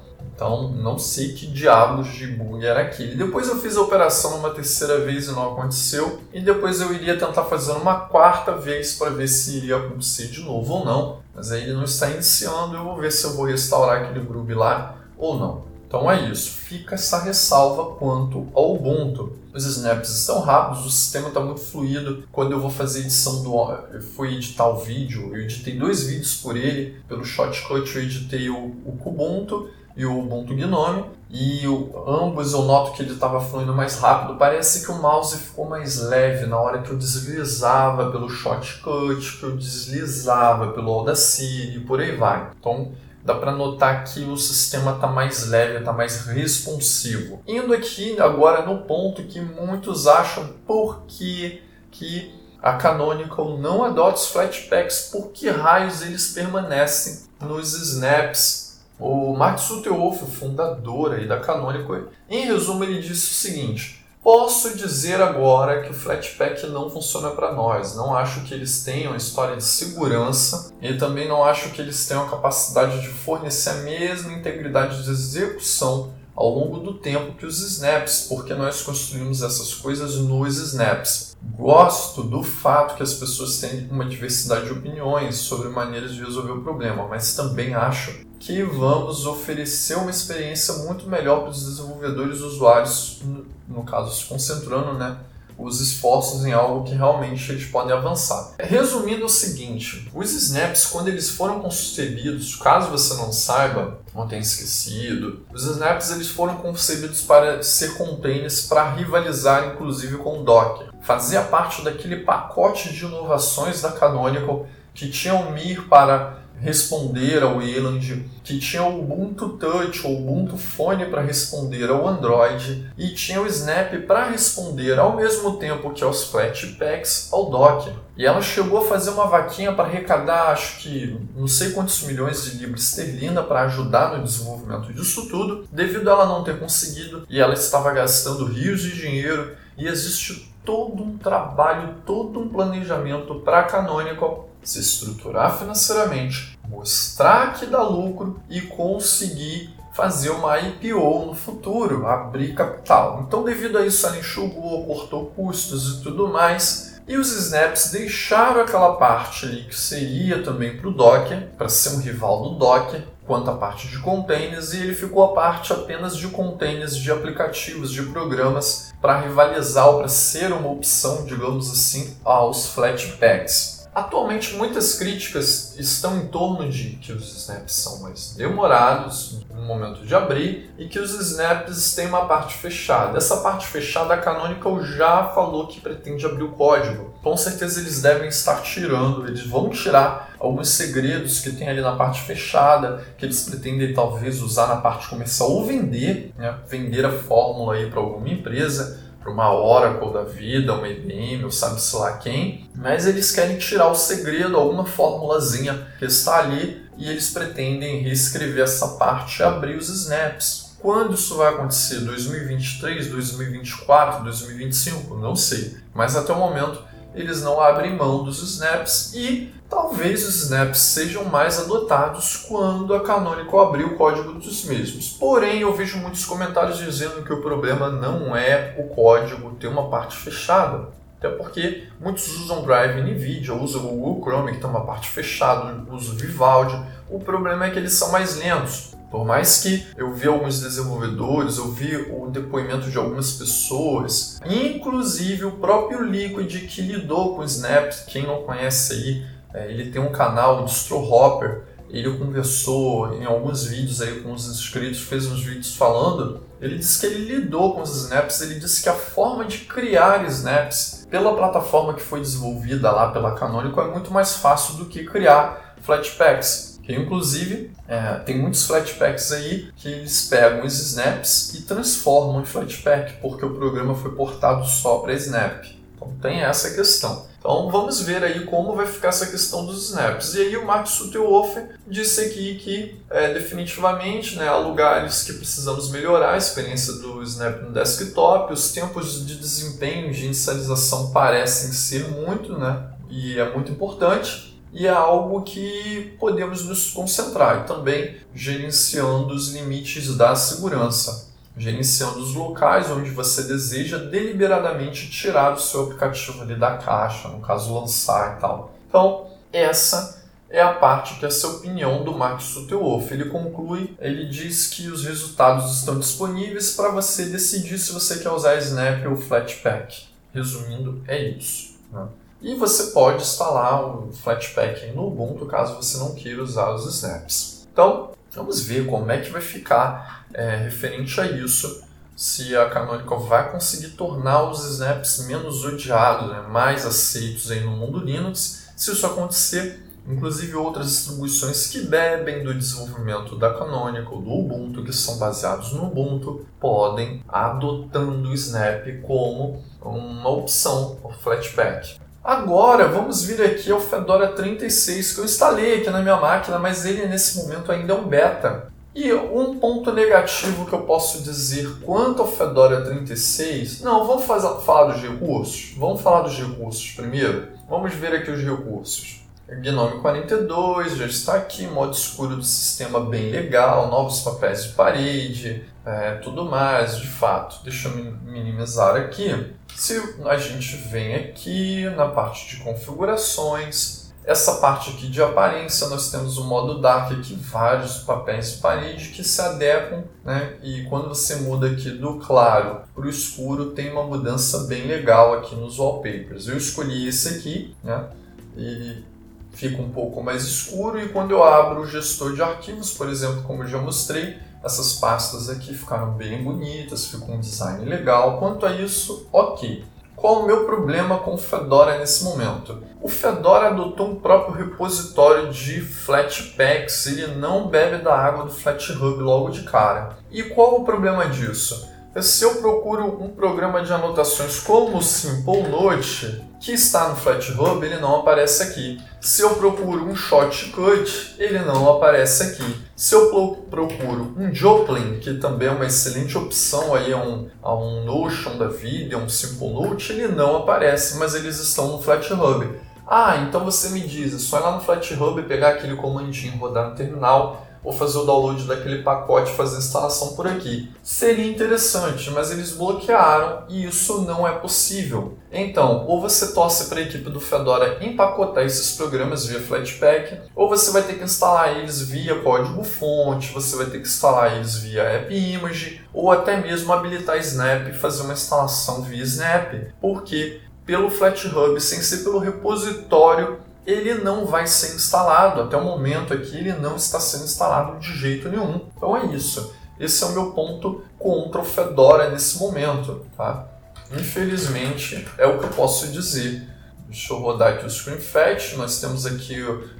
Então, 0.41 0.69
não 0.69 0.97
sei 0.97 1.33
que 1.33 1.45
diabos 1.45 2.07
de 2.15 2.25
bug 2.25 2.65
era 2.65 2.81
aquele. 2.81 3.13
Depois 3.13 3.47
eu 3.47 3.59
fiz 3.59 3.77
a 3.77 3.81
operação 3.81 4.39
uma 4.39 4.49
terceira 4.49 4.99
vez 5.01 5.27
e 5.27 5.31
não 5.33 5.53
aconteceu. 5.53 6.19
E 6.33 6.41
depois 6.41 6.81
eu 6.81 6.91
iria 6.91 7.15
tentar 7.15 7.43
fazer 7.43 7.73
uma 7.73 7.99
quarta 8.07 8.53
vez 8.53 8.95
para 8.95 9.11
ver 9.11 9.27
se 9.27 9.57
iria 9.57 9.77
acontecer 9.77 10.29
de 10.29 10.41
novo 10.41 10.73
ou 10.73 10.83
não. 10.83 11.19
Mas 11.35 11.51
aí 11.51 11.61
ele 11.61 11.73
não 11.73 11.83
está 11.83 12.09
iniciando, 12.09 12.75
eu 12.75 12.83
vou 12.83 12.97
ver 12.97 13.11
se 13.11 13.23
eu 13.23 13.35
vou 13.35 13.45
restaurar 13.45 14.01
aquele 14.01 14.25
groove 14.25 14.55
lá 14.55 14.95
ou 15.15 15.37
não. 15.37 15.63
Então 15.87 16.09
é 16.09 16.31
isso, 16.31 16.49
fica 16.51 16.95
essa 16.95 17.19
ressalva 17.19 17.95
quanto 17.97 18.47
ao 18.55 18.73
Ubuntu. 18.73 19.33
Os 19.53 19.65
snaps 19.65 20.09
estão 20.09 20.39
rápidos, 20.39 20.85
o 20.85 20.89
sistema 20.89 21.27
está 21.27 21.39
muito 21.39 21.59
fluido. 21.59 22.23
Quando 22.31 22.53
eu 22.53 22.59
vou 22.59 22.71
fazer 22.71 23.01
edição 23.01 23.43
do. 23.43 23.53
Eu 23.93 24.01
fui 24.01 24.33
editar 24.35 24.67
o 24.67 24.77
vídeo, 24.77 25.35
eu 25.35 25.41
editei 25.41 25.77
dois 25.77 26.03
vídeos 26.03 26.35
por 26.35 26.57
ele. 26.57 26.95
Pelo 27.07 27.23
Shotcut 27.23 27.95
eu 27.95 28.01
editei 28.01 28.49
o, 28.49 28.73
o 28.85 28.97
Kubuntu 29.03 29.69
e 29.95 30.05
o 30.05 30.19
Ubuntu 30.19 30.55
Gnome, 30.55 31.05
e 31.29 31.65
o, 31.67 32.03
ambos 32.07 32.51
eu 32.53 32.63
noto 32.63 32.91
que 32.91 33.01
ele 33.01 33.13
estava 33.13 33.39
fluindo 33.39 33.73
mais 33.73 33.97
rápido. 33.99 34.37
Parece 34.37 34.85
que 34.85 34.91
o 34.91 35.01
mouse 35.01 35.37
ficou 35.37 35.65
mais 35.65 36.01
leve 36.01 36.45
na 36.45 36.59
hora 36.59 36.81
que 36.81 36.91
eu 36.91 36.97
deslizava 36.97 38.11
pelo 38.11 38.29
Shotcut, 38.29 39.37
que 39.37 39.43
eu 39.43 39.55
deslizava 39.55 40.73
pelo 40.73 40.91
Audacity 40.91 41.77
e 41.77 41.79
por 41.79 42.01
aí 42.01 42.15
vai. 42.15 42.51
Então 42.59 42.91
dá 43.23 43.35
para 43.35 43.51
notar 43.51 44.03
que 44.03 44.23
o 44.23 44.35
sistema 44.35 44.93
está 44.93 45.07
mais 45.07 45.47
leve, 45.47 45.77
está 45.77 45.93
mais 45.93 46.25
responsivo. 46.25 47.41
Indo 47.47 47.73
aqui 47.73 48.19
agora 48.19 48.65
no 48.65 48.81
ponto 48.81 49.23
que 49.23 49.39
muitos 49.39 50.07
acham 50.07 50.49
por 50.65 51.03
que, 51.07 51.61
que 51.91 52.33
a 52.61 52.73
Canonical 52.73 53.57
não 53.57 53.83
adota 53.83 54.17
os 54.17 54.27
Flatpaks, 54.27 55.09
por 55.11 55.29
que 55.31 55.49
raios 55.49 56.01
eles 56.01 56.33
permanecem 56.33 57.23
nos 57.39 57.73
snaps 57.73 58.70
o 59.01 59.35
Matsuto 59.35 59.89
Wolf, 59.89 60.21
fundador 60.21 61.13
aí 61.13 61.27
da 61.27 61.39
Canonical, 61.39 62.03
em 62.29 62.45
resumo, 62.45 62.83
ele 62.83 63.01
disse 63.01 63.31
o 63.31 63.33
seguinte: 63.33 64.05
Posso 64.23 64.77
dizer 64.77 65.19
agora 65.19 65.81
que 65.81 65.89
o 65.89 65.93
Flatpak 65.95 66.67
não 66.67 66.87
funciona 66.87 67.31
para 67.31 67.51
nós. 67.53 67.95
Não 67.95 68.15
acho 68.15 68.41
que 68.41 68.53
eles 68.53 68.83
tenham 68.83 69.15
história 69.15 69.57
de 69.57 69.63
segurança 69.63 70.71
e 70.79 70.93
também 70.93 71.27
não 71.27 71.43
acho 71.43 71.71
que 71.71 71.81
eles 71.81 72.07
tenham 72.07 72.27
a 72.27 72.29
capacidade 72.29 73.01
de 73.01 73.07
fornecer 73.07 73.71
a 73.71 73.75
mesma 73.77 74.31
integridade 74.33 75.03
de 75.03 75.09
execução 75.09 76.13
ao 76.35 76.49
longo 76.49 76.77
do 76.77 76.93
tempo 76.93 77.33
que 77.33 77.45
os 77.45 77.59
snaps, 77.59 78.27
porque 78.29 78.53
nós 78.53 78.83
construímos 78.83 79.41
essas 79.41 79.73
coisas 79.73 80.15
nos 80.17 80.57
snaps. 80.57 81.30
Gosto 81.43 82.23
do 82.23 82.43
fato 82.43 82.95
que 82.95 83.03
as 83.03 83.13
pessoas 83.13 83.59
têm 83.59 83.87
uma 83.91 84.05
diversidade 84.05 84.65
de 84.65 84.71
opiniões 84.71 85.37
sobre 85.37 85.69
maneiras 85.69 86.13
de 86.13 86.23
resolver 86.23 86.51
o 86.51 86.61
problema, 86.61 87.07
mas 87.07 87.35
também 87.35 87.73
acho 87.73 88.25
que 88.39 88.63
vamos 88.63 89.25
oferecer 89.27 89.95
uma 89.97 90.09
experiência 90.09 90.73
muito 90.85 91.07
melhor 91.07 91.41
para 91.41 91.51
os 91.51 91.63
desenvolvedores 91.63 92.39
e 92.39 92.43
usuários, 92.43 93.21
no 93.67 93.83
caso, 93.83 94.15
se 94.15 94.25
concentrando 94.25 94.93
né, 94.93 95.17
os 95.57 95.81
esforços 95.81 96.45
em 96.45 96.53
algo 96.53 96.83
que 96.83 96.95
realmente 96.95 97.51
eles 97.51 97.65
podem 97.65 97.95
avançar. 97.95 98.53
Resumindo 98.59 99.25
o 99.25 99.29
seguinte, 99.29 100.09
os 100.13 100.31
snaps, 100.31 100.85
quando 100.85 101.07
eles 101.07 101.29
foram 101.29 101.59
concebidos, 101.59 102.55
caso 102.55 102.89
você 102.89 103.13
não 103.15 103.31
saiba, 103.31 103.99
não 104.13 104.27
tenha 104.27 104.41
esquecido, 104.41 105.45
os 105.53 105.63
snaps 105.63 106.11
eles 106.11 106.27
foram 106.27 106.55
concebidos 106.55 107.21
para 107.21 107.61
ser 107.63 107.95
containers 107.95 108.61
para 108.67 108.91
rivalizar 108.91 109.73
inclusive 109.73 110.17
com 110.17 110.41
o 110.41 110.43
Docker. 110.43 110.89
Fazia 111.01 111.41
parte 111.41 111.83
daquele 111.83 112.17
pacote 112.17 112.93
de 112.93 113.05
inovações 113.05 113.81
da 113.81 113.91
Canonical 113.91 114.67
que 114.93 115.09
tinham 115.09 115.51
Mir 115.51 115.87
para 115.87 116.40
responder 116.61 117.41
ao 117.41 117.55
Wayland, 117.55 118.29
que 118.43 118.59
tinha 118.59 118.83
o 118.83 118.99
Ubuntu 118.99 119.49
Touch 119.49 120.05
ou 120.05 120.19
Ubuntu 120.19 120.57
Phone 120.57 121.07
para 121.07 121.21
responder 121.21 121.89
ao 121.89 122.07
Android 122.07 122.91
e 122.97 123.09
tinha 123.09 123.41
o 123.41 123.47
Snap 123.47 123.93
para 124.05 124.29
responder 124.29 124.99
ao 124.99 125.15
mesmo 125.15 125.57
tempo 125.57 125.91
que 125.91 126.03
aos 126.03 126.25
Flatpaks 126.25 127.29
ao 127.33 127.49
Docker. 127.49 127.93
E 128.15 128.25
ela 128.25 128.41
chegou 128.41 128.79
a 128.79 128.85
fazer 128.85 129.09
uma 129.09 129.25
vaquinha 129.25 129.73
para 129.73 129.85
arrecadar, 129.85 130.51
acho 130.51 130.79
que 130.79 131.19
não 131.35 131.47
sei 131.47 131.71
quantos 131.71 132.03
milhões 132.03 132.45
de 132.45 132.57
libras 132.57 132.83
esterlina 132.83 133.41
para 133.41 133.63
ajudar 133.63 134.15
no 134.15 134.23
desenvolvimento 134.23 134.93
disso 134.93 135.27
tudo, 135.27 135.67
devido 135.71 136.07
a 136.09 136.13
ela 136.13 136.25
não 136.27 136.43
ter 136.43 136.59
conseguido 136.59 137.25
e 137.27 137.39
ela 137.39 137.53
estava 137.53 137.91
gastando 137.91 138.45
rios 138.45 138.81
de 138.81 138.95
dinheiro 138.95 139.55
e 139.77 139.87
existe 139.87 140.53
todo 140.63 141.01
um 141.01 141.17
trabalho, 141.17 141.95
todo 142.05 142.39
um 142.39 142.49
planejamento 142.49 143.35
para 143.39 143.61
a 143.61 143.63
Canonical 143.63 144.50
se 144.63 144.79
estruturar 144.79 145.57
financeiramente, 145.57 146.57
mostrar 146.67 147.53
que 147.53 147.65
dá 147.65 147.81
lucro 147.81 148.39
e 148.49 148.61
conseguir 148.61 149.73
fazer 149.93 150.29
uma 150.29 150.57
IPO 150.59 151.25
no 151.25 151.35
futuro, 151.35 152.07
abrir 152.07 152.53
capital. 152.53 153.23
Então, 153.27 153.43
devido 153.43 153.77
a 153.77 153.85
isso, 153.85 154.07
ela 154.07 154.17
enxugou, 154.17 154.85
cortou 154.85 155.25
custos 155.27 155.99
e 155.99 156.03
tudo 156.03 156.29
mais. 156.29 156.91
E 157.07 157.17
os 157.17 157.31
snaps 157.31 157.91
deixaram 157.91 158.61
aquela 158.61 158.95
parte 158.95 159.45
ali 159.45 159.63
que 159.63 159.75
seria 159.75 160.43
também 160.43 160.77
para 160.77 160.87
o 160.87 160.93
Docker, 160.93 161.47
para 161.57 161.67
ser 161.67 161.89
um 161.95 161.99
rival 161.99 162.43
do 162.43 162.49
Docker, 162.55 163.03
quanto 163.25 163.49
à 163.49 163.55
parte 163.55 163.87
de 163.87 163.97
containers, 163.99 164.73
e 164.73 164.77
ele 164.77 164.93
ficou 164.93 165.23
a 165.23 165.33
parte 165.33 165.73
apenas 165.73 166.15
de 166.15 166.27
containers, 166.27 166.95
de 166.95 167.11
aplicativos, 167.11 167.91
de 167.91 168.03
programas, 168.03 168.93
para 169.01 169.19
rivalizar 169.19 169.89
ou 169.89 169.99
para 169.99 170.07
ser 170.07 170.53
uma 170.53 170.69
opção, 170.69 171.25
digamos 171.25 171.69
assim, 171.69 172.15
aos 172.23 172.67
Flatpaks. 172.67 173.80
Atualmente, 173.93 174.55
muitas 174.55 174.95
críticas 174.95 175.77
estão 175.77 176.15
em 176.17 176.27
torno 176.27 176.69
de 176.69 176.91
que 176.91 177.11
os 177.11 177.35
snaps 177.35 177.73
são 177.73 177.99
mais 177.99 178.33
demorados 178.37 179.41
no 179.53 179.63
momento 179.63 180.05
de 180.05 180.15
abrir 180.15 180.73
e 180.77 180.87
que 180.87 180.97
os 180.97 181.13
snaps 181.13 181.93
têm 181.93 182.07
uma 182.07 182.25
parte 182.25 182.53
fechada. 182.53 183.17
Essa 183.17 183.37
parte 183.41 183.67
fechada, 183.67 184.13
a 184.13 184.17
Canonical 184.17 184.81
já 184.85 185.25
falou 185.35 185.67
que 185.67 185.81
pretende 185.81 186.25
abrir 186.25 186.43
o 186.43 186.53
código. 186.53 187.13
Com 187.21 187.35
certeza, 187.35 187.81
eles 187.81 188.01
devem 188.01 188.29
estar 188.29 188.61
tirando, 188.61 189.27
eles 189.27 189.45
vão 189.45 189.69
tirar 189.69 190.35
alguns 190.39 190.69
segredos 190.69 191.41
que 191.41 191.51
tem 191.51 191.67
ali 191.67 191.81
na 191.81 191.97
parte 191.97 192.21
fechada, 192.21 193.03
que 193.17 193.25
eles 193.25 193.43
pretendem 193.43 193.93
talvez 193.93 194.41
usar 194.41 194.67
na 194.67 194.77
parte 194.77 195.09
comercial 195.09 195.51
ou 195.51 195.65
vender, 195.65 196.33
né? 196.37 196.55
vender 196.65 197.05
a 197.05 197.11
fórmula 197.11 197.73
aí 197.73 197.89
para 197.89 197.99
alguma 197.99 198.29
empresa 198.29 199.10
para 199.21 199.31
uma 199.31 199.53
Oracle 199.53 200.11
da 200.11 200.23
vida, 200.23 200.73
uma 200.73 200.87
IBM, 200.87 201.45
ou 201.45 201.51
sabe-se 201.51 201.95
lá 201.95 202.17
quem, 202.17 202.69
mas 202.75 203.05
eles 203.05 203.31
querem 203.31 203.57
tirar 203.57 203.87
o 203.87 203.95
segredo, 203.95 204.57
alguma 204.57 204.85
formulazinha 204.85 205.87
que 205.99 206.05
está 206.05 206.39
ali, 206.39 206.81
e 206.97 207.07
eles 207.07 207.29
pretendem 207.29 208.01
reescrever 208.01 208.63
essa 208.63 208.89
parte 208.89 209.39
e 209.39 209.43
abrir 209.43 209.77
os 209.77 209.89
snaps. 209.89 210.75
Quando 210.79 211.13
isso 211.13 211.37
vai 211.37 211.53
acontecer? 211.53 211.99
2023, 211.99 213.07
2024, 213.09 214.23
2025? 214.23 215.15
Não 215.17 215.35
sei. 215.35 215.77
Mas 215.93 216.15
até 216.15 216.33
o 216.33 216.37
momento 216.37 216.81
eles 217.13 217.41
não 217.41 217.59
abrem 217.59 217.95
mão 217.95 218.23
dos 218.23 218.41
snaps 218.41 219.13
e 219.13 219.53
talvez 219.69 220.27
os 220.27 220.43
snaps 220.43 220.79
sejam 220.79 221.25
mais 221.25 221.59
adotados 221.59 222.37
quando 222.47 222.93
a 222.93 223.01
Canonical 223.01 223.67
abrir 223.67 223.83
o 223.83 223.95
código 223.95 224.33
dos 224.33 224.65
mesmos. 224.65 225.09
Porém, 225.09 225.61
eu 225.61 225.73
vejo 225.73 225.97
muitos 225.97 226.25
comentários 226.25 226.77
dizendo 226.77 227.23
que 227.23 227.33
o 227.33 227.41
problema 227.41 227.89
não 227.89 228.35
é 228.35 228.75
o 228.77 228.83
código 228.93 229.55
ter 229.59 229.67
uma 229.67 229.89
parte 229.89 230.15
fechada. 230.15 230.89
Até 231.17 231.29
porque 231.29 231.87
muitos 231.99 232.27
usam 232.39 232.63
Drive 232.63 232.99
NVIDIA, 232.99 233.53
usam 233.53 233.85
o 233.85 233.89
Google 233.89 234.23
Chrome, 234.23 234.53
que 234.53 234.57
tem 234.57 234.69
uma 234.69 234.85
parte 234.85 235.07
fechada, 235.07 235.85
usam 235.91 236.15
Vivaldi. 236.15 236.81
O 237.07 237.19
problema 237.19 237.65
é 237.65 237.69
que 237.69 237.77
eles 237.77 237.93
são 237.93 238.11
mais 238.11 238.37
lentos. 238.37 238.95
Por 239.11 239.25
mais 239.25 239.61
que 239.61 239.85
eu 239.97 240.13
vi 240.13 240.27
alguns 240.29 240.61
desenvolvedores, 240.61 241.57
eu 241.57 241.69
vi 241.69 241.97
o 241.97 242.29
depoimento 242.29 242.89
de 242.89 242.97
algumas 242.97 243.33
pessoas, 243.33 244.39
inclusive 244.45 245.43
o 245.43 245.51
próprio 245.57 246.01
Liquid 246.01 246.67
que 246.67 246.81
lidou 246.81 247.35
com 247.35 247.43
Snap, 247.43 247.91
quem 248.07 248.25
não 248.25 248.43
conhece 248.43 248.93
aí, 248.93 249.25
é, 249.53 249.69
ele 249.69 249.91
tem 249.91 250.01
um 250.01 250.13
canal, 250.13 250.65
o 250.65 250.95
Hopper, 250.95 251.63
ele 251.89 252.17
conversou 252.17 253.13
em 253.15 253.25
alguns 253.25 253.65
vídeos 253.65 254.01
aí 254.01 254.21
com 254.21 254.31
os 254.31 254.47
inscritos, 254.47 255.01
fez 255.01 255.27
uns 255.27 255.43
vídeos 255.43 255.75
falando, 255.75 256.41
ele 256.61 256.77
disse 256.77 257.01
que 257.01 257.05
ele 257.07 257.35
lidou 257.35 257.73
com 257.73 257.81
os 257.81 258.03
snaps, 258.03 258.39
ele 258.39 258.59
disse 258.59 258.81
que 258.81 258.87
a 258.87 258.93
forma 258.93 259.43
de 259.43 259.57
criar 259.59 260.25
snaps 260.27 261.05
pela 261.09 261.35
plataforma 261.35 261.93
que 261.93 262.01
foi 262.01 262.21
desenvolvida 262.21 262.89
lá 262.89 263.11
pela 263.11 263.35
Canonical 263.35 263.89
é 263.89 263.91
muito 263.91 264.13
mais 264.13 264.37
fácil 264.37 264.75
do 264.75 264.85
que 264.85 265.03
criar 265.03 265.75
Flatpaks. 265.81 266.70
Que 266.83 266.93
inclusive 266.93 267.71
é, 267.87 268.15
tem 268.25 268.39
muitos 268.39 268.65
Flatpaks 268.65 269.31
aí 269.31 269.69
que 269.75 269.87
eles 269.87 270.27
pegam 270.27 270.65
os 270.65 270.79
snaps 270.79 271.53
e 271.53 271.61
transformam 271.61 272.41
em 272.41 272.45
Flatpak, 272.45 273.13
porque 273.21 273.45
o 273.45 273.53
programa 273.53 273.95
foi 273.95 274.11
portado 274.11 274.65
só 274.65 274.99
para 274.99 275.13
Snap. 275.13 275.65
Então 275.95 276.11
tem 276.21 276.41
essa 276.41 276.71
questão. 276.71 277.29
Então 277.41 277.71
vamos 277.71 278.01
ver 278.01 278.23
aí 278.23 278.45
como 278.45 278.75
vai 278.75 278.85
ficar 278.85 279.09
essa 279.09 279.25
questão 279.25 279.65
dos 279.65 279.89
snaps. 279.89 280.35
E 280.35 280.41
aí 280.41 280.57
o 280.57 280.65
Mark 280.65 280.85
Sutterhofer 280.85 281.75
disse 281.87 282.21
aqui 282.21 282.55
que 282.55 283.01
é, 283.09 283.33
definitivamente 283.33 284.35
né, 284.37 284.47
há 284.47 284.57
lugares 284.57 285.23
que 285.23 285.33
precisamos 285.33 285.89
melhorar 285.89 286.33
a 286.33 286.37
experiência 286.37 286.93
do 286.93 287.21
snap 287.23 287.63
no 287.63 287.71
desktop, 287.71 288.53
os 288.53 288.71
tempos 288.71 289.25
de 289.25 289.35
desempenho 289.35 290.13
de 290.13 290.25
inicialização 290.25 291.11
parecem 291.11 291.71
ser 291.71 292.07
muito, 292.09 292.57
né? 292.57 292.83
E 293.09 293.39
é 293.39 293.51
muito 293.51 293.71
importante 293.71 294.50
e 294.73 294.87
é 294.87 294.89
algo 294.89 295.41
que 295.41 296.15
podemos 296.19 296.65
nos 296.65 296.91
concentrar 296.91 297.61
e 297.61 297.67
também 297.67 298.17
gerenciando 298.33 299.33
os 299.33 299.53
limites 299.53 300.15
da 300.15 300.35
segurança, 300.35 301.29
gerenciando 301.57 302.19
os 302.19 302.33
locais 302.33 302.89
onde 302.89 303.09
você 303.09 303.43
deseja 303.43 303.97
deliberadamente 303.97 305.09
tirar 305.09 305.53
o 305.53 305.59
seu 305.59 305.83
aplicativo 305.83 306.41
ali 306.41 306.55
da 306.55 306.77
caixa, 306.77 307.27
no 307.27 307.41
caso 307.41 307.73
lançar 307.77 308.37
e 308.37 308.41
tal. 308.41 308.73
Então, 308.87 309.27
essa 309.51 310.21
é 310.49 310.61
a 310.61 310.73
parte 310.73 311.15
que 311.15 311.25
é 311.25 311.27
essa 311.27 311.47
opinião 311.47 312.03
do 312.03 312.13
Mark 312.13 312.41
Sutterwolf. 312.41 313.11
Ele 313.11 313.25
conclui, 313.25 313.95
ele 313.99 314.27
diz 314.27 314.67
que 314.67 314.87
os 314.87 315.05
resultados 315.05 315.79
estão 315.79 315.97
disponíveis 315.97 316.75
para 316.75 316.89
você 316.89 317.25
decidir 317.25 317.77
se 317.77 317.93
você 317.93 318.19
quer 318.19 318.31
usar 318.31 318.55
Snap 318.57 319.05
ou 319.07 319.17
Flatpak. 319.17 320.07
Resumindo, 320.33 321.01
é 321.07 321.21
isso. 321.29 321.77
Né? 321.91 322.07
E 322.41 322.55
você 322.55 322.87
pode 322.87 323.21
instalar 323.21 323.85
um 323.85 324.11
Flatpak 324.11 324.91
no 324.93 325.07
Ubuntu 325.07 325.45
caso 325.45 325.75
você 325.75 325.99
não 325.99 326.15
queira 326.15 326.41
usar 326.41 326.71
os 326.71 326.87
snaps. 326.95 327.67
Então, 327.71 328.11
vamos 328.33 328.61
ver 328.61 328.87
como 328.87 329.11
é 329.11 329.19
que 329.19 329.29
vai 329.29 329.41
ficar 329.41 330.25
é, 330.33 330.55
referente 330.55 331.21
a 331.21 331.25
isso, 331.27 331.83
se 332.15 332.55
a 332.55 332.67
Canonical 332.69 333.19
vai 333.19 333.51
conseguir 333.51 333.89
tornar 333.89 334.49
os 334.49 334.65
snaps 334.65 335.25
menos 335.27 335.63
odiados, 335.63 336.29
né, 336.29 336.41
mais 336.49 336.85
aceitos 336.85 337.51
aí 337.51 337.63
no 337.63 337.71
mundo 337.71 337.99
Linux. 337.99 338.69
Se 338.75 338.91
isso 338.91 339.05
acontecer, 339.05 339.83
inclusive 340.07 340.55
outras 340.55 340.87
distribuições 340.87 341.67
que 341.67 341.81
bebem 341.81 342.43
do 342.43 342.55
desenvolvimento 342.55 343.37
da 343.37 343.53
Canonical, 343.53 344.19
do 344.19 344.31
Ubuntu, 344.31 344.83
que 344.83 344.93
são 344.93 345.17
baseados 345.17 345.73
no 345.73 345.85
Ubuntu, 345.85 346.45
podem 346.59 347.23
adotando 347.27 348.29
o 348.29 348.33
Snap 348.33 348.85
como 349.03 349.63
uma 349.79 350.29
opção, 350.29 350.97
o 351.03 351.11
Flatpak. 351.11 352.01
Agora 352.23 352.87
vamos 352.87 353.23
vir 353.23 353.41
aqui 353.41 353.71
ao 353.71 353.79
Fedora 353.79 354.27
36 354.27 355.13
que 355.13 355.19
eu 355.21 355.25
instalei 355.25 355.77
aqui 355.77 355.89
na 355.89 356.01
minha 356.01 356.17
máquina, 356.17 356.59
mas 356.59 356.85
ele 356.85 357.07
nesse 357.07 357.39
momento 357.39 357.71
ainda 357.71 357.93
é 357.93 357.95
um 357.95 358.07
beta. 358.07 358.71
E 358.93 359.11
um 359.11 359.57
ponto 359.57 359.91
negativo 359.91 360.67
que 360.67 360.73
eu 360.73 360.81
posso 360.81 361.23
dizer 361.23 361.79
quanto 361.81 362.21
ao 362.21 362.27
Fedora 362.27 362.81
36, 362.81 363.81
não, 363.81 364.05
vamos 364.05 364.25
fazer, 364.25 364.49
falar 364.63 364.93
dos 364.93 365.01
recursos. 365.01 365.73
Vamos 365.77 366.01
falar 366.01 366.21
dos 366.21 366.37
recursos 366.37 366.91
primeiro. 366.91 367.47
Vamos 367.67 367.91
ver 367.93 368.13
aqui 368.13 368.29
os 368.29 368.43
recursos. 368.43 369.21
Gnome 369.59 369.99
42 369.99 370.97
já 370.97 371.05
está 371.05 371.35
aqui, 371.35 371.65
modo 371.67 371.93
escuro 371.93 372.35
do 372.37 372.43
sistema 372.43 373.01
bem 373.01 373.31
legal, 373.31 373.89
novos 373.89 374.21
papéis 374.21 374.63
de 374.63 374.69
parede, 374.73 375.65
é, 375.85 376.11
tudo 376.15 376.45
mais, 376.45 376.97
de 376.97 377.07
fato. 377.07 377.61
Deixa 377.63 377.89
eu 377.89 377.95
minimizar 377.95 378.95
aqui. 378.95 379.53
Se 379.75 380.01
a 380.25 380.37
gente 380.37 380.75
vem 380.75 381.15
aqui 381.15 381.89
na 381.95 382.07
parte 382.07 382.55
de 382.55 382.63
configurações, 382.63 384.01
essa 384.23 384.55
parte 384.57 384.91
aqui 384.91 385.07
de 385.07 385.21
aparência, 385.21 385.87
nós 385.87 386.11
temos 386.11 386.37
o 386.37 386.43
modo 386.43 386.79
Dark 386.79 387.11
aqui, 387.11 387.33
vários 387.35 387.99
papéis 387.99 388.53
de 388.53 388.57
parede 388.59 389.09
que 389.09 389.23
se 389.23 389.41
adequam, 389.41 390.03
né? 390.23 390.57
E 390.61 390.83
quando 390.83 391.09
você 391.09 391.37
muda 391.37 391.67
aqui 391.67 391.89
do 391.89 392.19
claro 392.19 392.81
para 392.93 393.05
o 393.05 393.09
escuro, 393.09 393.71
tem 393.71 393.91
uma 393.91 394.03
mudança 394.03 394.65
bem 394.65 394.85
legal 394.85 395.33
aqui 395.33 395.55
nos 395.55 395.79
wallpapers. 395.79 396.47
Eu 396.47 396.57
escolhi 396.57 397.07
esse 397.07 397.29
aqui, 397.29 397.75
né? 397.83 398.09
E 398.55 399.03
fica 399.51 399.81
um 399.81 399.89
pouco 399.89 400.23
mais 400.23 400.43
escuro 400.43 400.99
e 400.99 401.09
quando 401.09 401.31
eu 401.31 401.43
abro 401.43 401.81
o 401.81 401.87
gestor 401.87 402.33
de 402.33 402.41
arquivos, 402.41 402.91
por 402.93 403.09
exemplo, 403.09 403.43
como 403.43 403.63
eu 403.63 403.67
já 403.67 403.79
mostrei, 403.79 404.37
essas 404.63 404.93
pastas 404.93 405.49
aqui 405.49 405.73
ficaram 405.73 406.11
bem 406.11 406.43
bonitas, 406.43 407.07
ficou 407.07 407.35
um 407.35 407.39
design 407.39 407.83
legal. 407.85 408.37
Quanto 408.37 408.65
a 408.65 408.71
isso, 408.71 409.27
ok. 409.31 409.83
Qual 410.15 410.43
o 410.43 410.45
meu 410.45 410.65
problema 410.65 411.17
com 411.17 411.33
o 411.33 411.37
Fedora 411.37 411.97
nesse 411.97 412.23
momento? 412.23 412.83
O 413.01 413.09
Fedora 413.09 413.69
adotou 413.69 414.11
um 414.11 414.19
próprio 414.19 414.53
repositório 414.53 415.51
de 415.51 415.81
Flatpaks, 415.81 417.07
ele 417.07 417.35
não 417.35 417.67
bebe 417.67 418.03
da 418.03 418.15
água 418.15 418.45
do 418.45 418.51
FlatHub 418.51 419.19
logo 419.19 419.49
de 419.49 419.63
cara. 419.63 420.17
E 420.29 420.43
qual 420.43 420.79
o 420.79 420.85
problema 420.85 421.25
disso? 421.25 421.89
Se 422.19 422.43
eu 422.43 422.55
procuro 422.55 423.23
um 423.23 423.29
programa 423.29 423.81
de 423.81 423.93
anotações 423.93 424.59
como 424.59 424.97
o 424.97 425.01
Simple 425.01 425.63
Note, 425.69 426.43
que 426.59 426.73
está 426.73 427.07
no 427.07 427.15
FlatHub, 427.15 427.85
ele 427.85 428.01
não 428.01 428.17
aparece 428.17 428.63
aqui. 428.63 429.01
Se 429.21 429.41
eu 429.41 429.51
procuro 429.51 430.03
um 430.03 430.13
Shortcut, 430.13 431.35
ele 431.39 431.59
não 431.59 431.89
aparece 431.89 432.43
aqui. 432.43 432.81
Se 432.97 433.15
eu 433.15 433.29
procuro 433.69 434.35
um 434.37 434.53
Joplin, 434.53 435.19
que 435.19 435.35
também 435.35 435.69
é 435.69 435.71
uma 435.71 435.85
excelente 435.85 436.37
opção 436.37 436.93
aí 436.93 437.13
a 437.13 437.17
um, 437.17 437.47
a 437.63 437.73
um 437.73 438.03
Notion 438.03 438.57
da 438.57 438.67
vida, 438.67 439.17
um 439.17 439.29
Simple 439.29 439.69
Note, 439.69 440.11
ele 440.11 440.27
não 440.27 440.57
aparece, 440.57 441.17
mas 441.17 441.33
eles 441.33 441.59
estão 441.59 441.93
no 441.93 442.01
FlatHub. 442.01 442.77
Ah, 443.07 443.37
então 443.37 443.63
você 443.63 443.89
me 443.89 444.01
diz, 444.01 444.33
é 444.33 444.37
só 444.37 444.59
ir 444.59 444.63
lá 444.63 444.75
no 444.75 444.81
FlatHub 444.81 445.41
pegar 445.43 445.69
aquele 445.69 445.95
comandinho, 445.95 446.57
rodar 446.57 446.89
no 446.89 446.95
terminal, 446.95 447.65
ou 447.83 447.91
fazer 447.91 448.17
o 448.19 448.25
download 448.25 448.63
daquele 448.65 449.01
pacote 449.01 449.51
fazer 449.51 449.77
a 449.77 449.79
instalação 449.79 450.35
por 450.35 450.47
aqui. 450.47 450.91
Seria 451.03 451.45
interessante, 451.45 452.29
mas 452.31 452.51
eles 452.51 452.73
bloquearam 452.73 453.63
e 453.69 453.85
isso 453.85 454.21
não 454.21 454.47
é 454.47 454.51
possível. 454.51 455.37
Então, 455.51 456.05
ou 456.07 456.21
você 456.21 456.53
torce 456.53 456.87
para 456.87 456.99
a 456.99 457.03
equipe 457.03 457.29
do 457.29 457.39
Fedora 457.39 457.97
empacotar 458.01 458.63
esses 458.63 458.95
programas 458.95 459.45
via 459.45 459.59
Flatpak, 459.59 460.39
ou 460.55 460.69
você 460.69 460.91
vai 460.91 461.01
ter 461.03 461.15
que 461.15 461.23
instalar 461.23 461.77
eles 461.77 462.01
via 462.01 462.39
código-fonte, 462.39 463.53
você 463.53 463.75
vai 463.75 463.87
ter 463.87 463.99
que 463.99 464.07
instalar 464.07 464.55
eles 464.55 464.77
via 464.77 465.17
AppImage, 465.17 466.01
ou 466.13 466.31
até 466.31 466.57
mesmo 466.57 466.93
habilitar 466.93 467.37
Snap 467.39 467.89
e 467.89 467.93
fazer 467.93 468.23
uma 468.23 468.33
instalação 468.33 469.01
via 469.01 469.23
Snap, 469.23 469.73
porque 469.99 470.61
pelo 470.85 471.09
FlatHub, 471.09 471.79
sem 471.79 472.01
ser 472.01 472.23
pelo 472.23 472.39
repositório 472.39 473.59
ele 473.85 474.15
não 474.15 474.45
vai 474.45 474.65
ser 474.67 474.95
instalado. 474.95 475.61
Até 475.61 475.77
o 475.77 475.83
momento 475.83 476.33
aqui, 476.33 476.57
ele 476.57 476.73
não 476.73 476.95
está 476.95 477.19
sendo 477.19 477.43
instalado 477.45 477.99
de 477.99 478.15
jeito 478.15 478.49
nenhum. 478.49 478.87
Então 478.95 479.17
é 479.17 479.25
isso. 479.27 479.73
Esse 479.99 480.23
é 480.23 480.27
o 480.27 480.31
meu 480.31 480.51
ponto 480.51 481.03
contra 481.17 481.61
o 481.61 481.63
Fedora 481.63 482.29
nesse 482.29 482.59
momento. 482.59 483.25
Tá? 483.35 483.67
Infelizmente, 484.11 485.27
é 485.37 485.45
o 485.45 485.59
que 485.59 485.65
eu 485.65 485.69
posso 485.69 486.07
dizer. 486.07 486.67
Deixa 487.07 487.33
eu 487.33 487.39
rodar 487.39 487.73
aqui 487.73 487.85
o 487.85 487.89
ScreenFetch. 487.89 488.75
Nós 488.77 489.01
temos 489.01 489.25
aqui, 489.25 489.57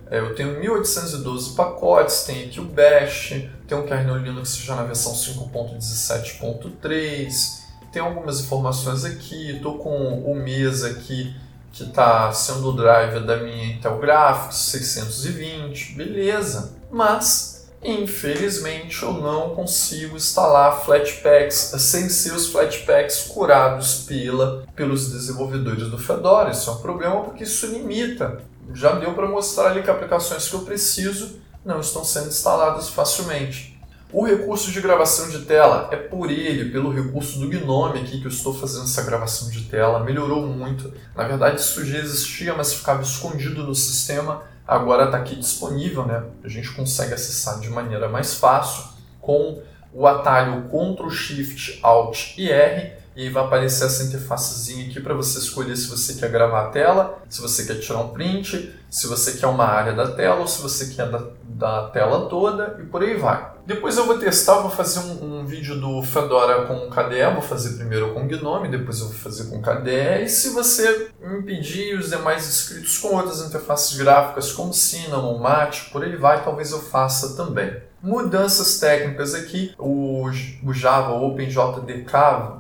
é, 0.10 0.20
eu 0.20 0.34
tenho 0.34 0.58
1812 0.60 1.56
pacotes, 1.56 2.24
tem 2.24 2.46
aqui 2.46 2.62
o 2.62 2.66
Bash, 2.66 3.34
tem 3.68 3.78
o 3.78 3.84
kernel 3.84 4.16
Linux 4.18 4.56
já 4.56 4.76
na 4.76 4.84
versão 4.84 5.14
5.17.3, 5.14 7.62
tem 7.92 8.02
algumas 8.02 8.40
informações 8.40 9.04
aqui, 9.04 9.58
estou 9.58 9.78
com 9.78 10.24
o 10.24 10.34
mês 10.34 10.86
aqui 10.86 11.36
que 11.72 11.84
está 11.84 12.32
sendo 12.34 12.70
o 12.70 12.74
driver 12.74 13.24
da 13.24 13.38
minha 13.38 13.74
Intel 13.74 13.98
Graphics 13.98 14.58
620, 14.58 15.94
beleza. 15.94 16.74
Mas, 16.92 17.70
infelizmente, 17.82 19.02
eu 19.02 19.14
não 19.14 19.56
consigo 19.56 20.18
instalar 20.18 20.84
Flatpaks 20.84 21.74
sem 21.78 22.10
ser 22.10 22.34
os 22.34 22.48
Flatpaks 22.48 23.24
curados 23.24 24.04
pela, 24.06 24.66
pelos 24.76 25.12
desenvolvedores 25.12 25.90
do 25.90 25.98
Fedora. 25.98 26.52
Isso 26.52 26.70
é 26.70 26.74
um 26.74 26.82
problema 26.82 27.24
porque 27.24 27.44
isso 27.44 27.68
limita. 27.68 28.42
Já 28.74 28.94
deu 28.94 29.14
para 29.14 29.28
mostrar 29.28 29.72
ali 29.72 29.82
que 29.82 29.90
aplicações 29.90 30.48
que 30.48 30.54
eu 30.54 30.62
preciso 30.62 31.40
não 31.64 31.80
estão 31.80 32.04
sendo 32.04 32.28
instaladas 32.28 32.90
facilmente. 32.90 33.71
O 34.14 34.26
recurso 34.26 34.72
de 34.72 34.82
gravação 34.82 35.30
de 35.30 35.46
tela 35.46 35.88
é 35.90 35.96
por 35.96 36.30
ele, 36.30 36.70
pelo 36.70 36.92
recurso 36.92 37.40
do 37.40 37.48
Gnome 37.48 38.02
aqui 38.02 38.20
que 38.20 38.26
eu 38.26 38.32
estou 38.32 38.54
fazendo 38.54 38.84
essa 38.84 39.04
gravação 39.04 39.50
de 39.50 39.62
tela, 39.62 40.04
melhorou 40.04 40.46
muito. 40.46 40.94
Na 41.16 41.24
verdade 41.24 41.62
isso 41.62 41.86
já 41.86 41.98
existia, 41.98 42.54
mas 42.54 42.74
ficava 42.74 43.02
escondido 43.02 43.64
no 43.64 43.74
sistema, 43.74 44.44
agora 44.68 45.06
está 45.06 45.18
aqui 45.18 45.38
disponível, 45.38 46.06
né? 46.06 46.26
A 46.44 46.50
gente 46.50 46.72
consegue 46.72 47.14
acessar 47.14 47.62
de 47.62 47.70
maneira 47.70 48.10
mais 48.10 48.34
fácil 48.34 48.84
com 49.22 49.62
o 49.94 50.06
atalho 50.06 50.64
Ctrl 50.64 51.10
Shift 51.10 51.80
Alt 51.82 52.38
e 52.38 52.52
R 52.52 53.01
e 53.16 53.30
vai 53.30 53.44
aparecer 53.44 53.86
essa 53.86 54.04
interfacezinha 54.04 54.88
aqui 54.88 55.00
para 55.00 55.14
você 55.14 55.40
escolher 55.40 55.76
se 55.76 55.90
você 55.90 56.14
quer 56.14 56.30
gravar 56.30 56.66
a 56.66 56.70
tela, 56.70 57.22
se 57.30 57.42
você 57.42 57.66
quer 57.66 57.80
tirar 57.80 58.00
um 58.00 58.10
print, 58.10 58.74
se 58.90 59.08
você 59.08 59.34
quer 59.34 59.48
uma 59.48 59.66
área 59.66 59.94
da 59.94 60.12
tela 60.12 60.42
ou 60.42 60.48
se 60.48 60.62
você 60.62 60.94
quer 60.94 61.10
da, 61.10 61.24
da 61.44 61.90
tela 61.90 62.28
toda 62.30 62.78
e 62.80 62.86
por 62.86 63.02
aí 63.04 63.18
vai. 63.18 63.52
Depois 63.66 63.96
eu 63.96 64.06
vou 64.06 64.18
testar, 64.18 64.60
vou 64.60 64.72
fazer 64.72 65.00
um, 65.00 65.40
um, 65.40 65.46
vídeo 65.46 65.80
do 65.80 66.02
Fedora 66.02 66.66
com 66.66 66.90
KDE, 66.90 67.34
vou 67.34 67.42
fazer 67.42 67.78
primeiro 67.78 68.14
com 68.14 68.28
Gnome, 68.28 68.70
depois 68.70 69.00
eu 69.00 69.08
vou 69.08 69.16
fazer 69.16 69.50
com 69.50 69.62
KDE. 69.62 70.24
E 70.24 70.28
se 70.28 70.50
você 70.50 71.10
me 71.22 71.44
pedir 71.44 71.98
os 71.98 72.10
demais 72.10 72.48
inscritos 72.48 72.98
com 72.98 73.16
outras 73.16 73.42
interfaces 73.42 73.96
gráficas 73.98 74.52
como 74.52 74.74
Cinnamon, 74.74 75.38
Mate, 75.38 75.90
por 75.92 76.04
aí 76.04 76.16
vai, 76.16 76.44
talvez 76.44 76.72
eu 76.72 76.80
faça 76.80 77.36
também. 77.36 77.91
Mudanças 78.04 78.80
técnicas 78.80 79.36
aqui, 79.36 79.76
o, 79.78 80.26
o 80.64 80.74
Java 80.74 81.14
OpenJDK 81.14 82.12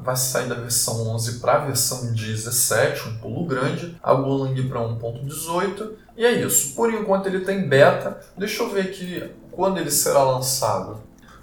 vai 0.03 0.15
sair 0.15 0.47
da 0.47 0.53
versão 0.53 1.07
11 1.15 1.39
para 1.39 1.53
a 1.53 1.65
versão 1.65 2.13
17, 2.13 3.09
um 3.09 3.17
pulo 3.17 3.45
grande, 3.45 3.97
a 4.03 4.13
Golang 4.13 4.69
para 4.69 4.79
1.18, 4.81 5.93
e 6.15 6.23
é 6.23 6.31
isso. 6.31 6.75
Por 6.75 6.93
enquanto 6.93 7.25
ele 7.25 7.39
tem 7.39 7.67
beta, 7.67 8.21
deixa 8.37 8.61
eu 8.61 8.69
ver 8.69 8.81
aqui 8.81 9.31
quando 9.51 9.79
ele 9.79 9.89
será 9.89 10.21
lançado? 10.21 11.01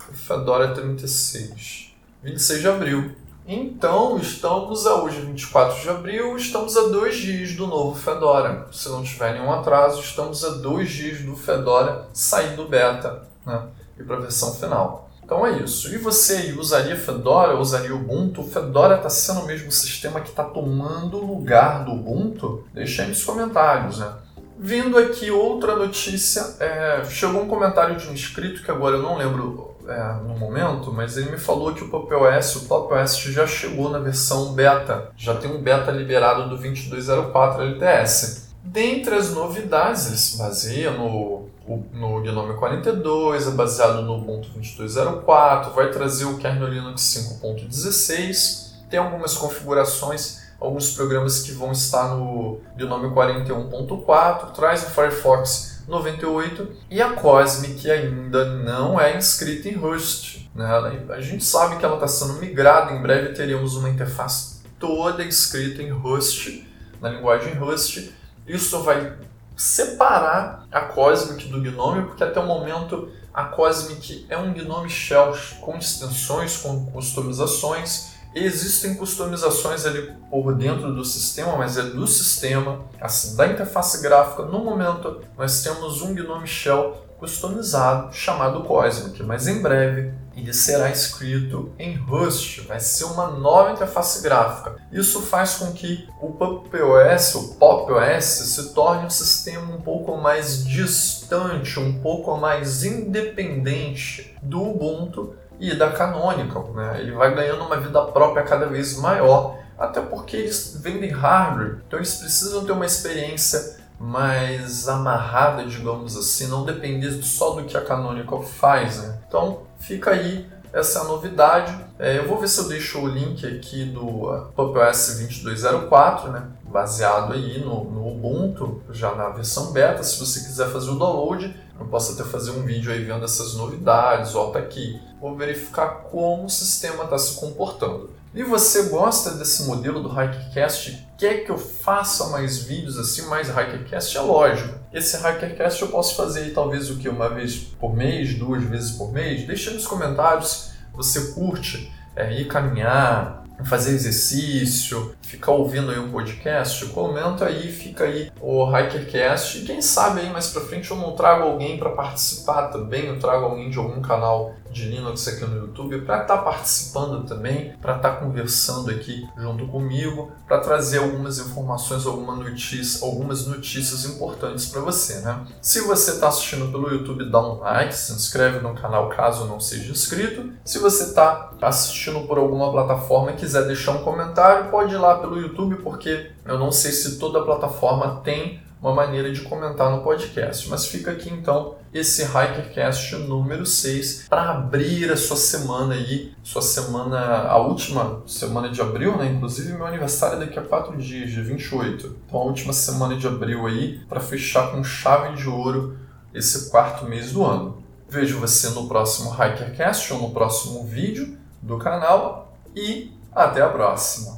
O 0.08 0.12
Fedora 0.12 0.72
36. 0.72 1.92
26 2.22 2.60
de 2.60 2.68
abril. 2.68 3.16
Então, 3.48 4.16
estamos 4.18 4.86
a 4.86 4.94
hoje, 5.02 5.22
24 5.22 5.82
de 5.82 5.88
abril, 5.88 6.36
estamos 6.36 6.76
a 6.76 6.82
dois 6.88 7.16
dias 7.16 7.52
do 7.54 7.66
novo 7.66 7.98
Fedora. 7.98 8.68
Se 8.70 8.88
não 8.90 9.02
tiver 9.02 9.32
nenhum 9.32 9.50
atraso, 9.50 10.00
estamos 10.00 10.44
a 10.44 10.50
dois 10.50 10.88
dias 10.88 11.20
do 11.22 11.34
Fedora 11.34 12.06
sair 12.12 12.54
do 12.54 12.68
beta 12.68 13.26
né, 13.44 13.62
e 13.98 14.02
para 14.02 14.16
a 14.16 14.20
versão 14.20 14.54
final. 14.54 15.08
Então 15.28 15.46
é 15.46 15.58
isso. 15.58 15.94
E 15.94 15.98
você 15.98 16.54
usaria 16.58 16.96
Fedora, 16.96 17.58
usaria 17.58 17.94
Ubuntu? 17.94 18.42
Fedora 18.42 18.96
está 18.96 19.10
sendo 19.10 19.40
o 19.40 19.46
mesmo 19.46 19.70
sistema 19.70 20.20
que 20.22 20.30
está 20.30 20.42
tomando 20.42 21.18
lugar 21.18 21.84
do 21.84 21.92
Ubuntu? 21.92 22.64
Deixa 22.72 23.02
aí 23.02 23.08
nos 23.08 23.22
comentários, 23.22 23.98
né? 23.98 24.10
Vindo 24.58 24.96
aqui 24.96 25.30
outra 25.30 25.76
notícia, 25.76 26.56
é, 26.58 27.04
chegou 27.04 27.42
um 27.42 27.46
comentário 27.46 27.96
de 27.96 28.08
um 28.08 28.12
inscrito 28.12 28.62
que 28.62 28.70
agora 28.70 28.96
eu 28.96 29.02
não 29.02 29.18
lembro 29.18 29.76
é, 29.86 30.14
no 30.26 30.36
momento, 30.36 30.92
mas 30.92 31.16
ele 31.16 31.30
me 31.30 31.38
falou 31.38 31.74
que 31.74 31.84
o 31.84 31.88
Pop 31.88 32.12
OS, 32.12 32.56
o 32.56 32.64
Pop 32.66 32.92
OS 32.92 33.18
já 33.18 33.46
chegou 33.46 33.90
na 33.90 33.98
versão 33.98 34.54
beta, 34.54 35.10
já 35.16 35.34
tem 35.34 35.50
um 35.50 35.60
beta 35.60 35.90
liberado 35.90 36.44
do 36.44 36.56
2204 36.56 37.62
LTS. 37.62 38.48
Dentre 38.64 39.14
as 39.14 39.32
novidades, 39.32 40.06
ele 40.06 40.16
se 40.16 40.38
baseia 40.38 40.90
no, 40.90 41.48
no 41.92 42.22
Gnome 42.22 42.54
42, 42.54 43.46
é 43.46 43.50
baseado 43.50 44.02
no 44.02 44.16
Ubuntu 44.16 44.48
2204, 44.50 45.72
vai 45.72 45.90
trazer 45.90 46.24
o 46.24 46.38
kernel 46.38 46.68
Linux 46.68 47.02
5.16, 47.42 48.88
tem 48.88 48.98
algumas 48.98 49.36
configurações 49.36 50.48
alguns 50.60 50.90
programas 50.90 51.42
que 51.42 51.52
vão 51.52 51.72
estar 51.72 52.16
no 52.16 52.60
Gnome 52.76 53.08
41.4, 53.14 54.52
traz 54.52 54.82
o 54.82 54.90
Firefox 54.90 55.84
98 55.86 56.68
e 56.90 57.00
a 57.00 57.12
Cosme, 57.12 57.74
que 57.74 57.90
ainda 57.90 58.44
não 58.44 59.00
é 59.00 59.16
inscrita 59.16 59.68
em 59.68 59.74
Rust. 59.74 60.48
Né? 60.54 60.66
A 61.10 61.20
gente 61.20 61.44
sabe 61.44 61.76
que 61.76 61.84
ela 61.84 61.94
está 61.94 62.08
sendo 62.08 62.34
migrada, 62.34 62.92
em 62.92 63.00
breve 63.00 63.34
teremos 63.34 63.76
uma 63.76 63.88
interface 63.88 64.58
toda 64.78 65.24
escrita 65.24 65.82
em 65.82 65.90
Rust, 65.90 66.62
na 67.00 67.10
linguagem 67.10 67.54
Rust. 67.54 68.10
Isso 68.46 68.82
vai 68.82 69.14
separar 69.58 70.66
a 70.72 70.80
Cosmic 70.82 71.48
do 71.48 71.60
Gnome, 71.60 72.06
porque 72.06 72.24
até 72.24 72.40
o 72.40 72.46
momento 72.46 73.10
a 73.34 73.44
Cosmic 73.44 74.24
é 74.28 74.38
um 74.38 74.52
Gnome 74.52 74.88
Shell 74.88 75.36
com 75.60 75.76
extensões, 75.76 76.56
com 76.56 76.86
customizações, 76.86 78.16
Existem 78.34 78.94
customizações 78.94 79.86
ali 79.86 80.12
por 80.30 80.54
dentro 80.54 80.94
do 80.94 81.04
sistema, 81.04 81.56
mas 81.56 81.78
é 81.78 81.82
do 81.82 82.06
sistema, 82.06 82.84
assim, 83.00 83.34
da 83.34 83.46
interface 83.46 84.02
gráfica. 84.02 84.42
No 84.44 84.62
momento, 84.62 85.22
nós 85.36 85.62
temos 85.62 86.02
um 86.02 86.14
Gnome 86.14 86.46
Shell 86.46 87.07
customizado 87.18 88.14
chamado 88.14 88.62
Cosmic, 88.62 89.22
mas 89.22 89.46
em 89.46 89.60
breve 89.60 90.12
ele 90.36 90.52
será 90.52 90.88
escrito 90.88 91.72
em 91.78 91.96
Rust, 91.96 92.60
vai 92.66 92.78
ser 92.78 93.04
uma 93.04 93.28
nova 93.28 93.72
interface 93.72 94.22
gráfica. 94.22 94.76
Isso 94.92 95.20
faz 95.22 95.56
com 95.56 95.72
que 95.72 96.08
o 96.20 96.30
PopOS, 96.30 97.34
o 97.34 97.54
PopOS, 97.56 98.24
se 98.24 98.72
torne 98.72 99.06
um 99.06 99.10
sistema 99.10 99.74
um 99.74 99.80
pouco 99.80 100.16
mais 100.16 100.64
distante, 100.64 101.80
um 101.80 102.00
pouco 102.00 102.36
mais 102.36 102.84
independente 102.84 104.36
do 104.40 104.62
Ubuntu 104.62 105.34
e 105.58 105.74
da 105.74 105.90
Canonical. 105.90 106.72
Né? 106.72 107.00
Ele 107.00 107.12
vai 107.12 107.34
ganhando 107.34 107.64
uma 107.64 107.80
vida 107.80 108.00
própria 108.06 108.44
cada 108.44 108.66
vez 108.66 108.96
maior, 108.96 109.58
até 109.76 110.00
porque 110.00 110.36
eles 110.36 110.78
vendem 110.80 111.10
hardware, 111.10 111.78
então 111.86 111.98
eles 111.98 112.14
precisam 112.14 112.64
ter 112.64 112.72
uma 112.72 112.86
experiência 112.86 113.77
mais 113.98 114.88
amarrada, 114.88 115.64
digamos 115.64 116.16
assim, 116.16 116.46
não 116.46 116.64
depender 116.64 117.10
só 117.22 117.50
do 117.50 117.64
que 117.64 117.76
a 117.76 117.84
Canonical 117.84 118.42
faz. 118.42 119.02
Né? 119.02 119.18
Então 119.26 119.62
fica 119.78 120.10
aí 120.10 120.46
essa 120.72 120.98
é 120.98 121.02
a 121.02 121.04
novidade. 121.04 121.76
É, 121.98 122.18
eu 122.18 122.28
vou 122.28 122.38
ver 122.38 122.48
se 122.48 122.60
eu 122.60 122.68
deixo 122.68 123.00
o 123.00 123.08
link 123.08 123.44
aqui 123.46 123.84
do 123.84 124.30
uh, 124.30 124.52
PubOS 124.54 125.18
2204, 125.18 126.30
né, 126.30 126.46
baseado 126.64 127.32
aí 127.32 127.58
no, 127.60 127.84
no 127.84 128.08
Ubuntu, 128.08 128.82
já 128.90 129.14
na 129.14 129.30
versão 129.30 129.72
beta. 129.72 130.02
Se 130.02 130.18
você 130.18 130.40
quiser 130.40 130.68
fazer 130.70 130.90
o 130.90 130.98
download, 130.98 131.54
eu 131.78 131.86
posso 131.86 132.12
até 132.12 132.28
fazer 132.28 132.50
um 132.50 132.62
vídeo 132.62 132.92
aí 132.92 133.02
vendo 133.02 133.24
essas 133.24 133.54
novidades, 133.54 134.34
ó, 134.34 134.50
tá 134.50 134.58
aqui. 134.58 135.00
Vou 135.20 135.34
verificar 135.36 135.88
como 136.10 136.44
o 136.44 136.50
sistema 136.50 137.04
está 137.04 137.18
se 137.18 137.34
comportando. 137.40 138.10
E 138.34 138.42
você 138.42 138.84
gosta 138.84 139.32
desse 139.32 139.64
modelo 139.64 140.02
do 140.02 140.10
Hikercast? 140.10 141.07
Quer 141.18 141.44
que 141.44 141.50
eu 141.50 141.58
faça 141.58 142.28
mais 142.28 142.58
vídeos 142.62 142.96
assim, 142.96 143.22
mais 143.26 143.48
Hikercast? 143.48 144.16
É 144.16 144.20
lógico. 144.20 144.78
Esse 144.92 145.16
Hikercast 145.16 145.82
eu 145.82 145.88
posso 145.88 146.14
fazer 146.14 146.54
talvez 146.54 146.88
o 146.90 146.96
que? 146.96 147.08
Uma 147.08 147.28
vez 147.28 147.56
por 147.56 147.92
mês, 147.92 148.34
duas 148.34 148.62
vezes 148.62 148.92
por 148.92 149.12
mês? 149.12 149.44
Deixa 149.44 149.72
nos 149.72 149.84
comentários. 149.84 150.70
Você 150.94 151.32
curte 151.32 151.92
é, 152.14 152.40
ir 152.40 152.46
caminhar, 152.46 153.42
fazer 153.64 153.94
exercício, 153.94 155.12
ficar 155.20 155.50
ouvindo 155.50 155.90
aí 155.90 155.98
um 155.98 156.10
podcast, 156.12 156.86
comenta 156.86 157.46
aí, 157.46 157.72
fica 157.72 158.04
aí 158.04 158.30
o 158.40 158.64
Hikercast 158.70 159.58
e 159.58 159.64
quem 159.64 159.82
sabe 159.82 160.20
aí 160.20 160.30
mais 160.30 160.48
pra 160.50 160.62
frente 160.62 160.88
eu 160.88 160.96
não 160.96 161.16
trago 161.16 161.42
alguém 161.42 161.76
para 161.78 161.90
participar 161.90 162.68
também, 162.68 163.06
eu 163.06 163.18
trago 163.18 163.44
alguém 163.44 163.70
de 163.70 163.78
algum 163.78 164.00
canal 164.00 164.54
de 164.70 164.86
Linux 164.86 165.26
aqui 165.28 165.44
no 165.44 165.56
YouTube 165.56 166.02
para 166.02 166.22
estar 166.22 166.38
tá 166.38 166.42
participando 166.42 167.26
também, 167.26 167.74
para 167.80 167.96
estar 167.96 168.10
tá 168.10 168.16
conversando 168.16 168.90
aqui 168.90 169.26
junto 169.36 169.66
comigo, 169.66 170.30
para 170.46 170.58
trazer 170.60 170.98
algumas 170.98 171.38
informações, 171.38 172.06
alguma 172.06 172.36
notícia, 172.36 173.04
algumas 173.06 173.46
notícias 173.46 174.04
importantes 174.04 174.66
para 174.66 174.80
você, 174.80 175.20
né? 175.20 175.46
Se 175.60 175.80
você 175.82 176.12
está 176.12 176.28
assistindo 176.28 176.70
pelo 176.70 176.90
YouTube, 176.90 177.30
dá 177.30 177.40
um 177.40 177.58
like, 177.58 177.94
se 177.94 178.12
inscreve 178.12 178.60
no 178.60 178.74
canal 178.74 179.08
caso 179.08 179.46
não 179.46 179.60
seja 179.60 179.90
inscrito. 179.90 180.52
Se 180.64 180.78
você 180.78 181.04
está 181.04 181.50
assistindo 181.60 182.26
por 182.26 182.38
alguma 182.38 182.70
plataforma 182.70 183.32
e 183.32 183.36
quiser 183.36 183.66
deixar 183.66 183.92
um 183.92 184.04
comentário, 184.04 184.70
pode 184.70 184.94
ir 184.94 184.98
lá 184.98 185.18
pelo 185.18 185.40
YouTube, 185.40 185.76
porque 185.76 186.30
eu 186.44 186.58
não 186.58 186.70
sei 186.70 186.92
se 186.92 187.18
toda 187.18 187.44
plataforma 187.44 188.20
tem 188.22 188.60
uma 188.80 188.94
maneira 188.94 189.32
de 189.32 189.42
comentar 189.42 189.90
no 189.90 190.02
podcast. 190.02 190.68
Mas 190.68 190.86
fica 190.86 191.10
aqui 191.10 191.30
então 191.30 191.76
esse 191.92 192.22
Hikercast 192.22 193.16
número 193.16 193.64
6 193.64 194.26
para 194.28 194.50
abrir 194.50 195.10
a 195.10 195.16
sua 195.16 195.36
semana 195.36 195.94
aí, 195.94 196.32
sua 196.42 196.62
semana, 196.62 197.18
a 197.48 197.58
última 197.58 198.22
semana 198.26 198.68
de 198.68 198.80
abril, 198.80 199.16
né? 199.16 199.26
Inclusive 199.26 199.72
meu 199.72 199.86
aniversário 199.86 200.36
é 200.36 200.46
daqui 200.46 200.58
a 200.58 200.62
4 200.62 200.96
dias, 200.96 201.30
dia 201.30 201.42
28. 201.42 202.16
Então 202.26 202.40
a 202.40 202.44
última 202.44 202.72
semana 202.72 203.16
de 203.16 203.26
abril 203.26 203.66
aí 203.66 204.00
para 204.08 204.20
fechar 204.20 204.70
com 204.70 204.82
chave 204.84 205.36
de 205.36 205.48
ouro 205.48 205.98
esse 206.32 206.70
quarto 206.70 207.06
mês 207.06 207.32
do 207.32 207.44
ano. 207.44 207.82
Vejo 208.08 208.38
você 208.38 208.70
no 208.70 208.88
próximo 208.88 209.32
Hikercast 209.32 210.12
ou 210.14 210.22
no 210.22 210.30
próximo 210.30 210.84
vídeo 210.84 211.36
do 211.60 211.76
canal 211.78 212.54
e 212.74 213.12
até 213.32 213.60
a 213.60 213.68
próxima. 213.68 214.37